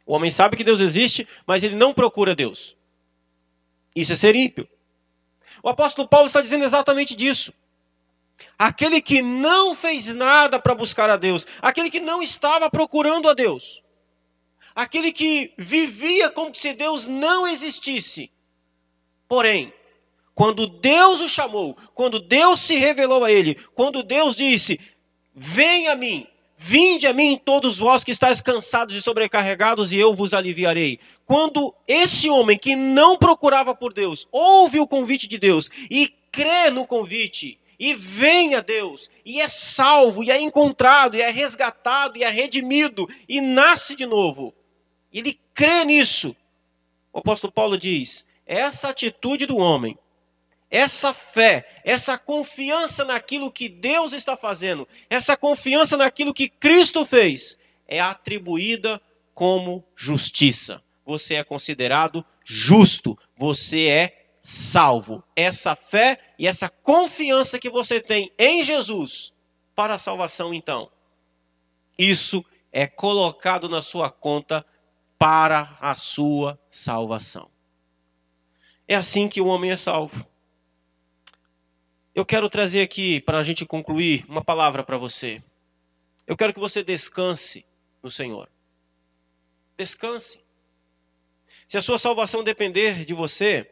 O 0.06 0.14
homem 0.14 0.32
sabe 0.32 0.56
que 0.56 0.64
Deus 0.64 0.80
existe, 0.80 1.28
mas 1.46 1.62
ele 1.62 1.76
não 1.76 1.94
procura 1.94 2.34
Deus. 2.34 2.78
Isso 3.94 4.14
é 4.14 4.16
ser 4.16 4.36
ímpio. 4.36 4.68
O 5.62 5.68
apóstolo 5.68 6.08
Paulo 6.08 6.28
está 6.28 6.42
dizendo 6.42 6.64
exatamente 6.64 7.14
disso. 7.14 7.54
Aquele 8.58 9.02
que 9.02 9.22
não 9.22 9.76
fez 9.76 10.08
nada 10.08 10.58
para 10.58 10.74
buscar 10.74 11.10
a 11.10 11.18
Deus, 11.18 11.46
aquele 11.62 11.90
que 11.90 12.00
não 12.00 12.24
estava 12.24 12.70
procurando 12.70 13.30
a 13.30 13.34
Deus, 13.34 13.84
aquele 14.74 15.12
que 15.12 15.54
vivia 15.58 16.30
como 16.30 16.56
se 16.56 16.74
Deus 16.74 17.06
não 17.06 17.46
existisse. 17.46 18.32
Porém, 19.28 19.74
quando 20.34 20.68
Deus 20.68 21.20
o 21.20 21.28
chamou, 21.28 21.76
quando 21.94 22.18
Deus 22.18 22.62
se 22.62 22.78
revelou 22.78 23.26
a 23.26 23.32
ele, 23.32 23.56
quando 23.76 24.02
Deus 24.02 24.38
disse: 24.38 24.80
Venha 25.42 25.94
a 25.94 25.96
mim, 25.96 26.28
vinde 26.58 27.08
a 27.08 27.14
mim 27.14 27.40
todos 27.46 27.78
vós 27.78 28.04
que 28.04 28.12
estáis 28.12 28.42
cansados 28.42 28.94
e 28.94 29.02
sobrecarregados, 29.02 29.94
e 29.94 29.98
eu 29.98 30.14
vos 30.14 30.34
aliviarei. 30.34 31.00
Quando 31.26 31.74
esse 31.88 32.30
homem 32.30 32.58
que 32.58 32.76
não 32.76 33.18
procurava 33.18 33.74
por 33.74 33.94
Deus, 33.94 34.28
ouve 34.34 34.82
o 34.82 34.88
convite 34.88 35.30
de 35.30 35.38
Deus 35.38 35.70
e 35.90 36.14
crê 36.30 36.70
no 36.70 36.86
convite, 36.86 37.58
e 37.80 37.94
vem 37.94 38.54
a 38.54 38.60
Deus, 38.60 39.10
e 39.26 39.40
é 39.40 39.48
salvo, 39.48 40.26
e 40.26 40.30
é 40.30 40.42
encontrado, 40.42 41.16
e 41.16 41.22
é 41.22 41.30
resgatado, 41.30 42.18
e 42.18 42.24
é 42.26 42.30
redimido, 42.30 43.08
e 43.26 43.40
nasce 43.40 43.96
de 43.96 44.06
novo. 44.06 44.54
Ele 45.14 45.40
crê 45.54 45.86
nisso. 45.86 46.36
O 47.14 47.20
apóstolo 47.20 47.54
Paulo 47.54 47.78
diz: 47.78 48.26
essa 48.46 48.90
atitude 48.90 49.46
do 49.46 49.58
homem 49.58 49.98
essa 50.70 51.14
fé, 51.14 51.82
essa 51.84 52.18
confiança 52.18 53.04
naquilo 53.04 53.52
que 53.52 53.68
Deus 53.68 54.14
está 54.14 54.38
fazendo, 54.38 54.88
essa 55.10 55.36
confiança 55.36 55.98
naquilo 55.98 56.34
que 56.34 56.48
Cristo 56.48 57.06
fez, 57.06 57.58
é 57.88 58.00
atribuída 58.00 59.02
como 59.34 59.84
justiça. 59.96 60.84
Você 61.06 61.36
é 61.36 61.44
considerado 61.44 62.24
justo, 62.46 63.18
você 63.36 63.88
é 63.88 64.32
salvo. 64.42 65.24
Essa 65.36 65.76
fé 65.76 66.20
e 66.38 66.48
essa 66.48 66.70
confiança 66.70 67.58
que 67.58 67.70
você 67.70 68.00
tem 68.00 68.32
em 68.38 68.64
Jesus 68.64 69.34
para 69.76 69.96
a 69.96 70.00
salvação, 70.00 70.54
então, 70.54 70.92
isso 71.98 72.46
é 72.72 72.86
colocado 72.86 73.68
na 73.68 73.82
sua 73.82 74.12
conta 74.12 74.66
para 75.18 75.78
a 75.82 75.96
sua 75.96 76.60
salvação. 76.70 77.50
É 78.88 78.96
assim 78.96 79.28
que 79.28 79.42
o 79.42 79.48
homem 79.48 79.72
é 79.72 79.78
salvo. 79.78 80.26
Eu 82.14 82.26
quero 82.26 82.50
trazer 82.50 82.82
aqui, 82.82 83.22
para 83.22 83.38
a 83.38 83.44
gente 83.44 83.66
concluir, 83.66 84.26
uma 84.28 84.44
palavra 84.44 84.84
para 84.84 84.98
você. 84.98 85.42
Eu 86.26 86.36
quero 86.36 86.54
que 86.54 86.60
você 86.60 86.84
descanse 86.84 87.66
no 88.02 88.10
Senhor. 88.10 88.50
Descanse. 89.78 90.40
Se 91.68 91.78
a 91.78 91.82
sua 91.82 92.00
salvação 92.00 92.44
depender 92.44 93.06
de 93.06 93.14
você, 93.14 93.70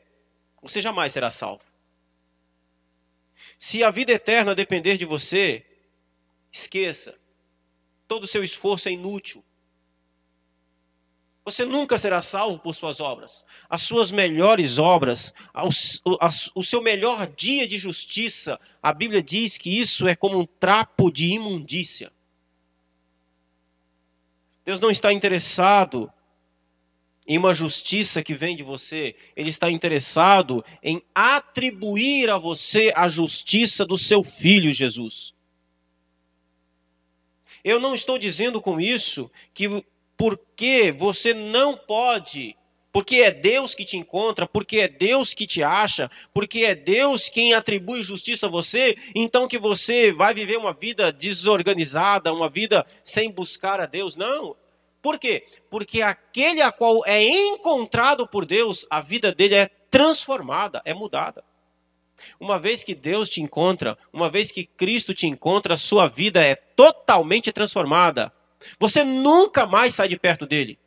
você 0.61 0.81
jamais 0.81 1.13
será 1.13 1.31
salvo. 1.31 1.63
Se 3.59 3.83
a 3.83 3.89
vida 3.89 4.11
eterna 4.11 4.53
depender 4.53 4.97
de 4.97 5.05
você, 5.05 5.65
esqueça. 6.51 7.15
todo 8.07 8.23
o 8.23 8.27
seu 8.27 8.43
esforço 8.43 8.87
é 8.87 8.91
inútil. 8.91 9.43
Você 11.47 11.63
nunca 11.63 11.97
será 11.97 12.21
salvo 12.21 12.59
por 12.59 12.75
suas 12.75 12.99
obras. 12.99 13.45
As 13.69 13.81
suas 13.81 14.11
melhores 14.11 14.77
obras, 14.77 15.33
o 16.53 16.61
seu 16.61 16.81
melhor 16.81 17.25
dia 17.25 17.65
de 17.65 17.77
justiça, 17.77 18.59
a 18.83 18.91
Bíblia 18.91 19.23
diz 19.23 19.57
que 19.57 19.69
isso 19.69 20.09
é 20.09 20.13
como 20.13 20.37
um 20.37 20.45
trapo 20.45 21.09
de 21.09 21.27
imundícia. 21.27 22.11
Deus 24.65 24.81
não 24.81 24.91
está 24.91 25.13
interessado 25.13 26.11
em 27.25 27.37
uma 27.37 27.53
justiça 27.53 28.21
que 28.21 28.33
vem 28.33 28.53
de 28.53 28.63
você, 28.63 29.15
Ele 29.33 29.49
está 29.49 29.71
interessado 29.71 30.65
em 30.83 31.01
atribuir 31.15 32.29
a 32.29 32.37
você 32.37 32.91
a 32.93 33.07
justiça 33.07 33.85
do 33.85 33.97
seu 33.97 34.21
filho 34.21 34.73
Jesus. 34.73 35.33
Eu 37.63 37.79
não 37.79 37.95
estou 37.95 38.19
dizendo 38.19 38.61
com 38.61 38.81
isso 38.81 39.31
que 39.53 39.81
porque 40.17 40.91
você 40.97 41.33
não 41.33 41.77
pode, 41.77 42.57
porque 42.91 43.17
é 43.17 43.29
Deus 43.29 43.75
que 43.75 43.85
te 43.85 43.95
encontra, 43.95 44.47
porque 44.47 44.79
é 44.79 44.87
Deus 44.87 45.33
que 45.33 45.45
te 45.45 45.61
acha, 45.61 46.09
porque 46.33 46.61
é 46.61 46.73
Deus 46.73 47.29
quem 47.29 47.53
atribui 47.53 48.01
justiça 48.01 48.47
a 48.47 48.49
você, 48.49 48.97
então 49.13 49.47
que 49.47 49.59
você 49.59 50.11
vai 50.11 50.33
viver 50.33 50.57
uma 50.57 50.73
vida 50.73 51.11
desorganizada, 51.11 52.33
uma 52.33 52.49
vida 52.49 52.85
sem 53.05 53.31
buscar 53.31 53.79
a 53.79 53.85
Deus. 53.85 54.15
Não. 54.15 54.55
Por 54.99 55.19
quê? 55.19 55.45
Porque 55.69 56.01
aquele 56.01 56.61
a 56.61 56.71
qual 56.71 57.05
é 57.05 57.23
encontrado 57.23 58.27
por 58.27 58.45
Deus, 58.45 58.87
a 58.89 58.99
vida 58.99 59.31
dele 59.31 59.53
é 59.53 59.69
transformada, 59.91 60.81
é 60.83 60.93
mudada. 60.93 61.43
Uma 62.39 62.59
vez 62.59 62.83
que 62.83 62.95
Deus 62.95 63.29
te 63.29 63.41
encontra, 63.41 63.95
uma 64.11 64.29
vez 64.29 64.51
que 64.51 64.65
Cristo 64.65 65.13
te 65.13 65.27
encontra, 65.27 65.75
a 65.75 65.77
sua 65.77 66.07
vida 66.07 66.43
é 66.43 66.55
totalmente 66.55 67.51
transformada. 67.51 68.33
Você 68.79 69.03
nunca 69.03 69.65
mais 69.65 69.93
sai 69.93 70.07
de 70.07 70.17
perto 70.17 70.45
dele. 70.45 70.79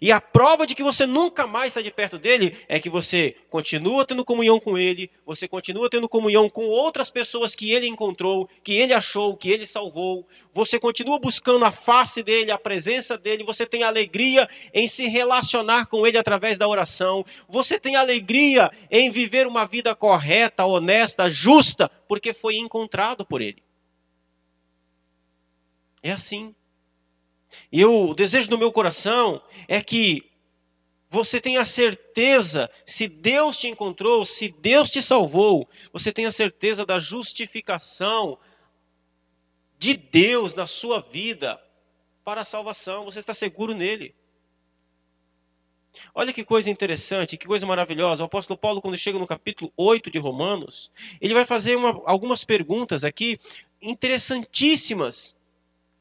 E 0.00 0.10
a 0.10 0.20
prova 0.20 0.66
de 0.66 0.74
que 0.74 0.82
você 0.82 1.06
nunca 1.06 1.46
mais 1.46 1.72
sai 1.72 1.82
de 1.82 1.90
perto 1.90 2.18
dele 2.18 2.56
é 2.68 2.80
que 2.80 2.88
você 2.88 3.36
continua 3.50 4.06
tendo 4.06 4.24
comunhão 4.24 4.58
com 4.58 4.78
ele, 4.78 5.10
você 5.26 5.46
continua 5.46 5.90
tendo 5.90 6.08
comunhão 6.08 6.48
com 6.48 6.64
outras 6.64 7.10
pessoas 7.10 7.54
que 7.54 7.70
ele 7.72 7.86
encontrou, 7.86 8.48
que 8.62 8.72
ele 8.72 8.94
achou, 8.94 9.36
que 9.36 9.50
ele 9.50 9.66
salvou, 9.66 10.26
você 10.54 10.78
continua 10.78 11.18
buscando 11.18 11.64
a 11.64 11.72
face 11.72 12.22
dele, 12.22 12.50
a 12.50 12.58
presença 12.58 13.18
dele, 13.18 13.44
você 13.44 13.66
tem 13.66 13.82
alegria 13.82 14.48
em 14.72 14.88
se 14.88 15.06
relacionar 15.06 15.86
com 15.86 16.06
ele 16.06 16.16
através 16.16 16.56
da 16.56 16.68
oração, 16.68 17.24
você 17.48 17.78
tem 17.78 17.96
alegria 17.96 18.70
em 18.90 19.10
viver 19.10 19.46
uma 19.46 19.66
vida 19.66 19.94
correta, 19.94 20.64
honesta, 20.64 21.28
justa, 21.28 21.90
porque 22.08 22.32
foi 22.32 22.56
encontrado 22.56 23.26
por 23.26 23.42
ele. 23.42 23.62
É 26.02 26.12
assim. 26.12 26.54
E 27.70 27.80
eu, 27.80 28.08
o 28.08 28.14
desejo 28.14 28.48
do 28.48 28.58
meu 28.58 28.72
coração 28.72 29.42
é 29.68 29.82
que 29.82 30.30
você 31.10 31.40
tenha 31.40 31.64
certeza, 31.66 32.70
se 32.86 33.06
Deus 33.06 33.58
te 33.58 33.68
encontrou, 33.68 34.24
se 34.24 34.48
Deus 34.48 34.88
te 34.88 35.02
salvou, 35.02 35.68
você 35.92 36.10
tenha 36.10 36.32
certeza 36.32 36.86
da 36.86 36.98
justificação 36.98 38.38
de 39.78 39.94
Deus 39.94 40.54
na 40.54 40.66
sua 40.66 41.00
vida 41.00 41.62
para 42.24 42.40
a 42.40 42.46
salvação, 42.46 43.04
você 43.04 43.18
está 43.18 43.34
seguro 43.34 43.74
nele. 43.74 44.14
Olha 46.14 46.32
que 46.32 46.44
coisa 46.44 46.70
interessante, 46.70 47.36
que 47.36 47.46
coisa 47.46 47.66
maravilhosa. 47.66 48.22
O 48.22 48.26
apóstolo 48.26 48.58
Paulo, 48.58 48.80
quando 48.80 48.96
chega 48.96 49.18
no 49.18 49.26
capítulo 49.26 49.70
8 49.76 50.10
de 50.10 50.18
Romanos, 50.18 50.90
ele 51.20 51.34
vai 51.34 51.44
fazer 51.44 51.76
uma, 51.76 52.00
algumas 52.06 52.44
perguntas 52.44 53.04
aqui 53.04 53.38
interessantíssimas 53.80 55.36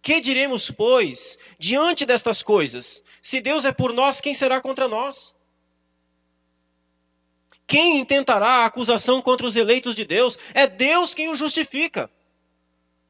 que 0.02 0.20
diremos, 0.20 0.72
pois, 0.72 1.38
diante 1.60 2.06
destas 2.06 2.42
coisas? 2.42 3.04
Se 3.22 3.40
Deus 3.40 3.66
é 3.66 3.72
por 3.72 3.94
nós, 3.94 4.20
quem 4.20 4.34
será 4.34 4.60
contra 4.60 4.88
nós? 4.88 5.36
Quem 7.68 8.00
intentará 8.00 8.48
a 8.48 8.66
acusação 8.66 9.22
contra 9.22 9.46
os 9.46 9.56
eleitos 9.56 9.96
de 9.96 10.04
Deus? 10.04 10.38
É 10.54 10.68
Deus 10.68 11.14
quem 11.14 11.30
os 11.30 11.40
justifica. 11.40 12.10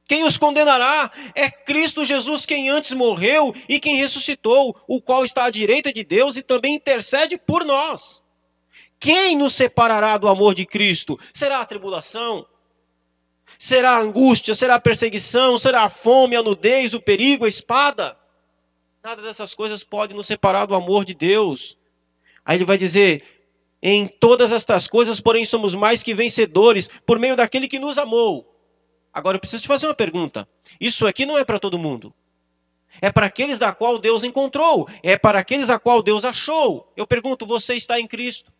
Quem 0.07 0.25
os 0.25 0.37
condenará 0.37 1.09
é 1.33 1.49
Cristo 1.49 2.03
Jesus, 2.03 2.45
quem 2.45 2.69
antes 2.69 2.91
morreu 2.91 3.55
e 3.69 3.79
quem 3.79 3.95
ressuscitou, 3.95 4.75
o 4.85 5.01
qual 5.01 5.23
está 5.23 5.45
à 5.45 5.49
direita 5.49 5.93
de 5.93 6.03
Deus 6.03 6.35
e 6.35 6.43
também 6.43 6.75
intercede 6.75 7.37
por 7.37 7.63
nós. 7.63 8.21
Quem 8.99 9.37
nos 9.37 9.55
separará 9.55 10.17
do 10.17 10.27
amor 10.27 10.53
de 10.53 10.65
Cristo? 10.65 11.17
Será 11.33 11.61
a 11.61 11.65
tribulação? 11.65 12.45
Será 13.63 13.91
a 13.91 13.99
angústia, 13.99 14.55
será 14.55 14.73
a 14.73 14.79
perseguição, 14.79 15.55
será 15.55 15.83
a 15.83 15.89
fome, 15.89 16.35
a 16.35 16.41
nudez, 16.41 16.95
o 16.95 16.99
perigo, 16.99 17.45
a 17.45 17.47
espada? 17.47 18.17
Nada 19.03 19.21
dessas 19.21 19.53
coisas 19.53 19.83
pode 19.83 20.15
nos 20.15 20.25
separar 20.25 20.65
do 20.65 20.73
amor 20.73 21.05
de 21.05 21.13
Deus. 21.13 21.77
Aí 22.43 22.57
ele 22.57 22.65
vai 22.65 22.75
dizer: 22.75 23.23
em 23.79 24.07
todas 24.07 24.51
estas 24.51 24.87
coisas, 24.87 25.21
porém, 25.21 25.45
somos 25.45 25.75
mais 25.75 26.01
que 26.01 26.11
vencedores 26.11 26.89
por 27.05 27.19
meio 27.19 27.35
daquele 27.35 27.67
que 27.67 27.77
nos 27.77 27.99
amou. 27.99 28.51
Agora 29.13 29.35
eu 29.35 29.39
preciso 29.39 29.61
te 29.61 29.67
fazer 29.67 29.85
uma 29.85 29.93
pergunta. 29.93 30.49
Isso 30.79 31.05
aqui 31.05 31.23
não 31.23 31.37
é 31.37 31.45
para 31.45 31.59
todo 31.59 31.77
mundo. 31.77 32.11
É 32.99 33.11
para 33.11 33.27
aqueles 33.27 33.59
da 33.59 33.71
qual 33.71 33.99
Deus 33.99 34.23
encontrou, 34.23 34.89
é 35.03 35.19
para 35.19 35.37
aqueles 35.37 35.69
a 35.69 35.77
qual 35.77 36.01
Deus 36.01 36.25
achou. 36.25 36.91
Eu 36.97 37.05
pergunto: 37.05 37.45
você 37.45 37.75
está 37.75 37.99
em 37.99 38.07
Cristo? 38.07 38.51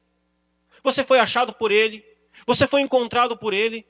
Você 0.83 1.03
foi 1.03 1.17
achado 1.17 1.53
por 1.53 1.71
ele? 1.71 2.05
Você 2.45 2.67
foi 2.67 2.81
encontrado 2.81 3.35
por 3.35 3.51
ele? 3.51 3.83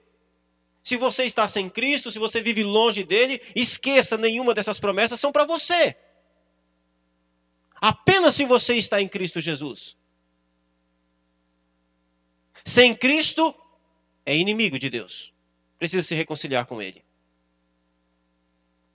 Se 0.83 0.97
você 0.97 1.25
está 1.25 1.47
sem 1.47 1.69
Cristo, 1.69 2.09
se 2.09 2.17
você 2.17 2.41
vive 2.41 2.63
longe 2.63 3.03
dele, 3.03 3.41
esqueça 3.55 4.17
nenhuma 4.17 4.53
dessas 4.53 4.79
promessas 4.79 5.19
são 5.19 5.31
para 5.31 5.45
você. 5.45 5.95
Apenas 7.75 8.35
se 8.35 8.45
você 8.45 8.75
está 8.75 9.01
em 9.01 9.07
Cristo 9.07 9.39
Jesus. 9.39 9.95
Sem 12.65 12.95
Cristo, 12.95 13.55
é 14.25 14.35
inimigo 14.35 14.77
de 14.77 14.89
Deus. 14.89 15.33
Precisa 15.77 16.07
se 16.07 16.15
reconciliar 16.15 16.65
com 16.65 16.81
ele. 16.81 17.03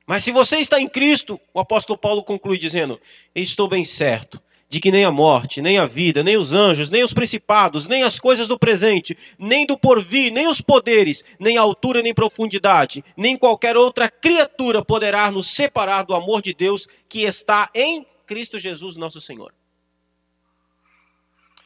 Mas 0.07 0.23
se 0.23 0.31
você 0.31 0.59
está 0.59 0.81
em 0.81 0.89
Cristo, 0.89 1.41
o 1.53 1.59
apóstolo 1.59 1.99
Paulo 1.99 2.23
conclui 2.23 2.59
dizendo: 2.59 3.01
Estou 3.35 3.69
bem 3.69 3.85
certo 3.85 4.41
de 4.69 4.81
que 4.81 4.91
nem 4.91 5.05
a 5.05 5.11
morte, 5.11 5.63
nem 5.63 5.79
a 5.79 5.87
vida, 5.87 6.23
nem 6.23 6.37
os 6.37 6.53
anjos, 6.53 6.91
nem 6.91 7.05
os 7.05 7.13
principados, 7.13 7.87
nem 7.87 8.03
as 8.03 8.19
coisas 8.19 8.49
do 8.49 8.59
presente, 8.59 9.17
nem 9.39 9.65
do 9.65 9.79
porvir, 9.79 10.33
nem 10.33 10.49
os 10.49 10.61
poderes, 10.61 11.25
nem 11.39 11.57
altura, 11.57 12.03
nem 12.03 12.13
profundidade, 12.13 13.05
nem 13.17 13.37
qualquer 13.37 13.77
outra 13.77 14.11
criatura 14.11 14.85
poderá 14.85 15.31
nos 15.31 15.47
separar 15.49 16.03
do 16.03 16.15
amor 16.15 16.43
de 16.43 16.53
Deus 16.53 16.89
que 17.09 17.23
está 17.23 17.71
em 17.73 18.05
Cristo 18.27 18.59
Jesus, 18.59 18.97
nosso 18.97 19.21
Senhor. 19.21 19.55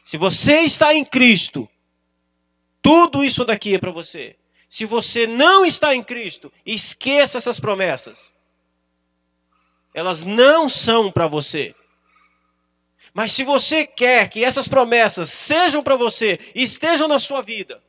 Se 0.05 0.17
você 0.17 0.59
está 0.61 0.93
em 0.93 1.03
Cristo, 1.03 1.67
tudo 2.81 3.23
isso 3.23 3.43
daqui 3.43 3.73
é 3.75 3.79
para 3.79 3.91
você. 3.91 4.35
Se 4.69 4.85
você 4.85 5.25
não 5.25 5.65
está 5.65 5.95
em 5.95 6.03
Cristo, 6.03 6.51
esqueça 6.65 7.37
essas 7.37 7.59
promessas. 7.59 8.33
Elas 9.93 10.23
não 10.23 10.69
são 10.69 11.11
para 11.11 11.27
você. 11.27 11.75
Mas 13.13 13.33
se 13.33 13.43
você 13.43 13.85
quer 13.85 14.29
que 14.29 14.43
essas 14.43 14.67
promessas 14.67 15.29
sejam 15.29 15.83
para 15.83 15.95
você, 15.95 16.39
estejam 16.55 17.07
na 17.07 17.19
sua 17.19 17.41
vida, 17.41 17.83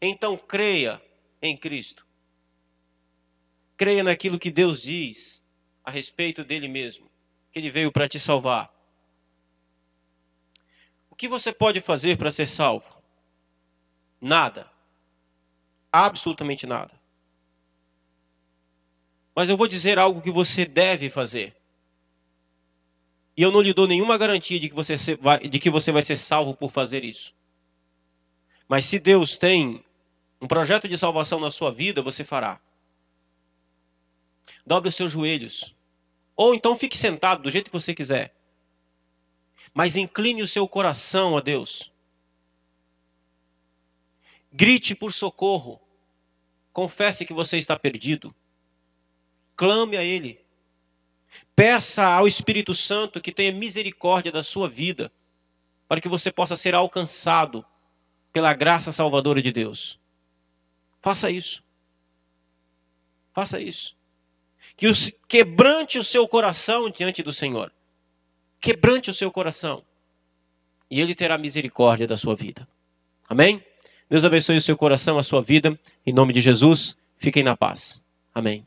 então 0.00 0.36
creia 0.36 1.00
em 1.40 1.56
Cristo. 1.56 2.06
Creia 3.76 4.04
naquilo 4.04 4.38
que 4.38 4.50
Deus 4.50 4.80
diz 4.80 5.42
a 5.84 5.90
respeito 5.90 6.44
dele 6.44 6.68
mesmo, 6.68 7.10
que 7.52 7.58
ele 7.58 7.70
veio 7.70 7.92
para 7.92 8.08
te 8.08 8.18
salvar. 8.18 8.74
O 11.10 11.14
que 11.14 11.28
você 11.28 11.52
pode 11.52 11.80
fazer 11.80 12.18
para 12.18 12.30
ser 12.30 12.48
salvo? 12.48 13.02
Nada. 14.20 14.70
Absolutamente 15.90 16.66
nada. 16.66 16.92
Mas 19.34 19.48
eu 19.48 19.56
vou 19.56 19.68
dizer 19.68 19.98
algo 19.98 20.20
que 20.20 20.30
você 20.30 20.64
deve 20.64 21.08
fazer. 21.08 21.56
E 23.36 23.42
eu 23.42 23.52
não 23.52 23.60
lhe 23.60 23.74
dou 23.74 23.86
nenhuma 23.86 24.16
garantia 24.16 24.58
de 24.58 24.68
que 24.68 24.74
você, 24.74 24.96
vai, 25.16 25.40
de 25.40 25.58
que 25.58 25.68
você 25.68 25.92
vai 25.92 26.02
ser 26.02 26.18
salvo 26.18 26.54
por 26.56 26.70
fazer 26.70 27.04
isso. 27.04 27.34
Mas 28.66 28.86
se 28.86 28.98
Deus 28.98 29.36
tem 29.36 29.84
um 30.40 30.46
projeto 30.46 30.88
de 30.88 30.96
salvação 30.96 31.38
na 31.38 31.50
sua 31.50 31.70
vida, 31.70 32.02
você 32.02 32.24
fará. 32.24 32.60
Dobre 34.66 34.88
os 34.88 34.94
seus 34.94 35.12
joelhos. 35.12 35.74
Ou 36.34 36.54
então 36.54 36.76
fique 36.76 36.96
sentado 36.96 37.42
do 37.42 37.50
jeito 37.50 37.70
que 37.70 37.78
você 37.78 37.94
quiser. 37.94 38.34
Mas 39.74 39.96
incline 39.96 40.42
o 40.42 40.48
seu 40.48 40.66
coração 40.66 41.36
a 41.36 41.40
Deus. 41.40 41.92
Grite 44.50 44.94
por 44.94 45.12
socorro. 45.12 45.80
Confesse 46.72 47.26
que 47.26 47.34
você 47.34 47.58
está 47.58 47.78
perdido. 47.78 48.34
Clame 49.54 49.96
a 49.96 50.02
Ele. 50.02 50.45
Peça 51.54 52.04
ao 52.06 52.26
Espírito 52.26 52.74
Santo 52.74 53.20
que 53.20 53.32
tenha 53.32 53.52
misericórdia 53.52 54.30
da 54.30 54.42
sua 54.42 54.68
vida, 54.68 55.10
para 55.88 56.00
que 56.00 56.08
você 56.08 56.30
possa 56.30 56.56
ser 56.56 56.74
alcançado 56.74 57.64
pela 58.32 58.52
graça 58.52 58.92
salvadora 58.92 59.40
de 59.40 59.50
Deus. 59.50 59.98
Faça 61.00 61.30
isso. 61.30 61.64
Faça 63.32 63.60
isso. 63.60 63.94
que 64.76 64.86
os, 64.86 65.10
quebrante 65.26 65.98
o 65.98 66.04
seu 66.04 66.26
coração 66.28 66.90
diante 66.90 67.22
do 67.22 67.32
Senhor. 67.32 67.72
Quebrante 68.60 69.08
o 69.08 69.14
seu 69.14 69.30
coração. 69.30 69.82
E 70.90 71.00
Ele 71.00 71.14
terá 71.14 71.38
misericórdia 71.38 72.06
da 72.06 72.16
sua 72.16 72.34
vida. 72.34 72.68
Amém? 73.28 73.64
Deus 74.08 74.24
abençoe 74.24 74.56
o 74.56 74.60
seu 74.60 74.76
coração, 74.76 75.18
a 75.18 75.22
sua 75.22 75.42
vida. 75.42 75.78
Em 76.04 76.12
nome 76.12 76.32
de 76.32 76.40
Jesus, 76.40 76.96
fiquem 77.16 77.42
na 77.42 77.56
paz. 77.56 78.02
Amém. 78.34 78.66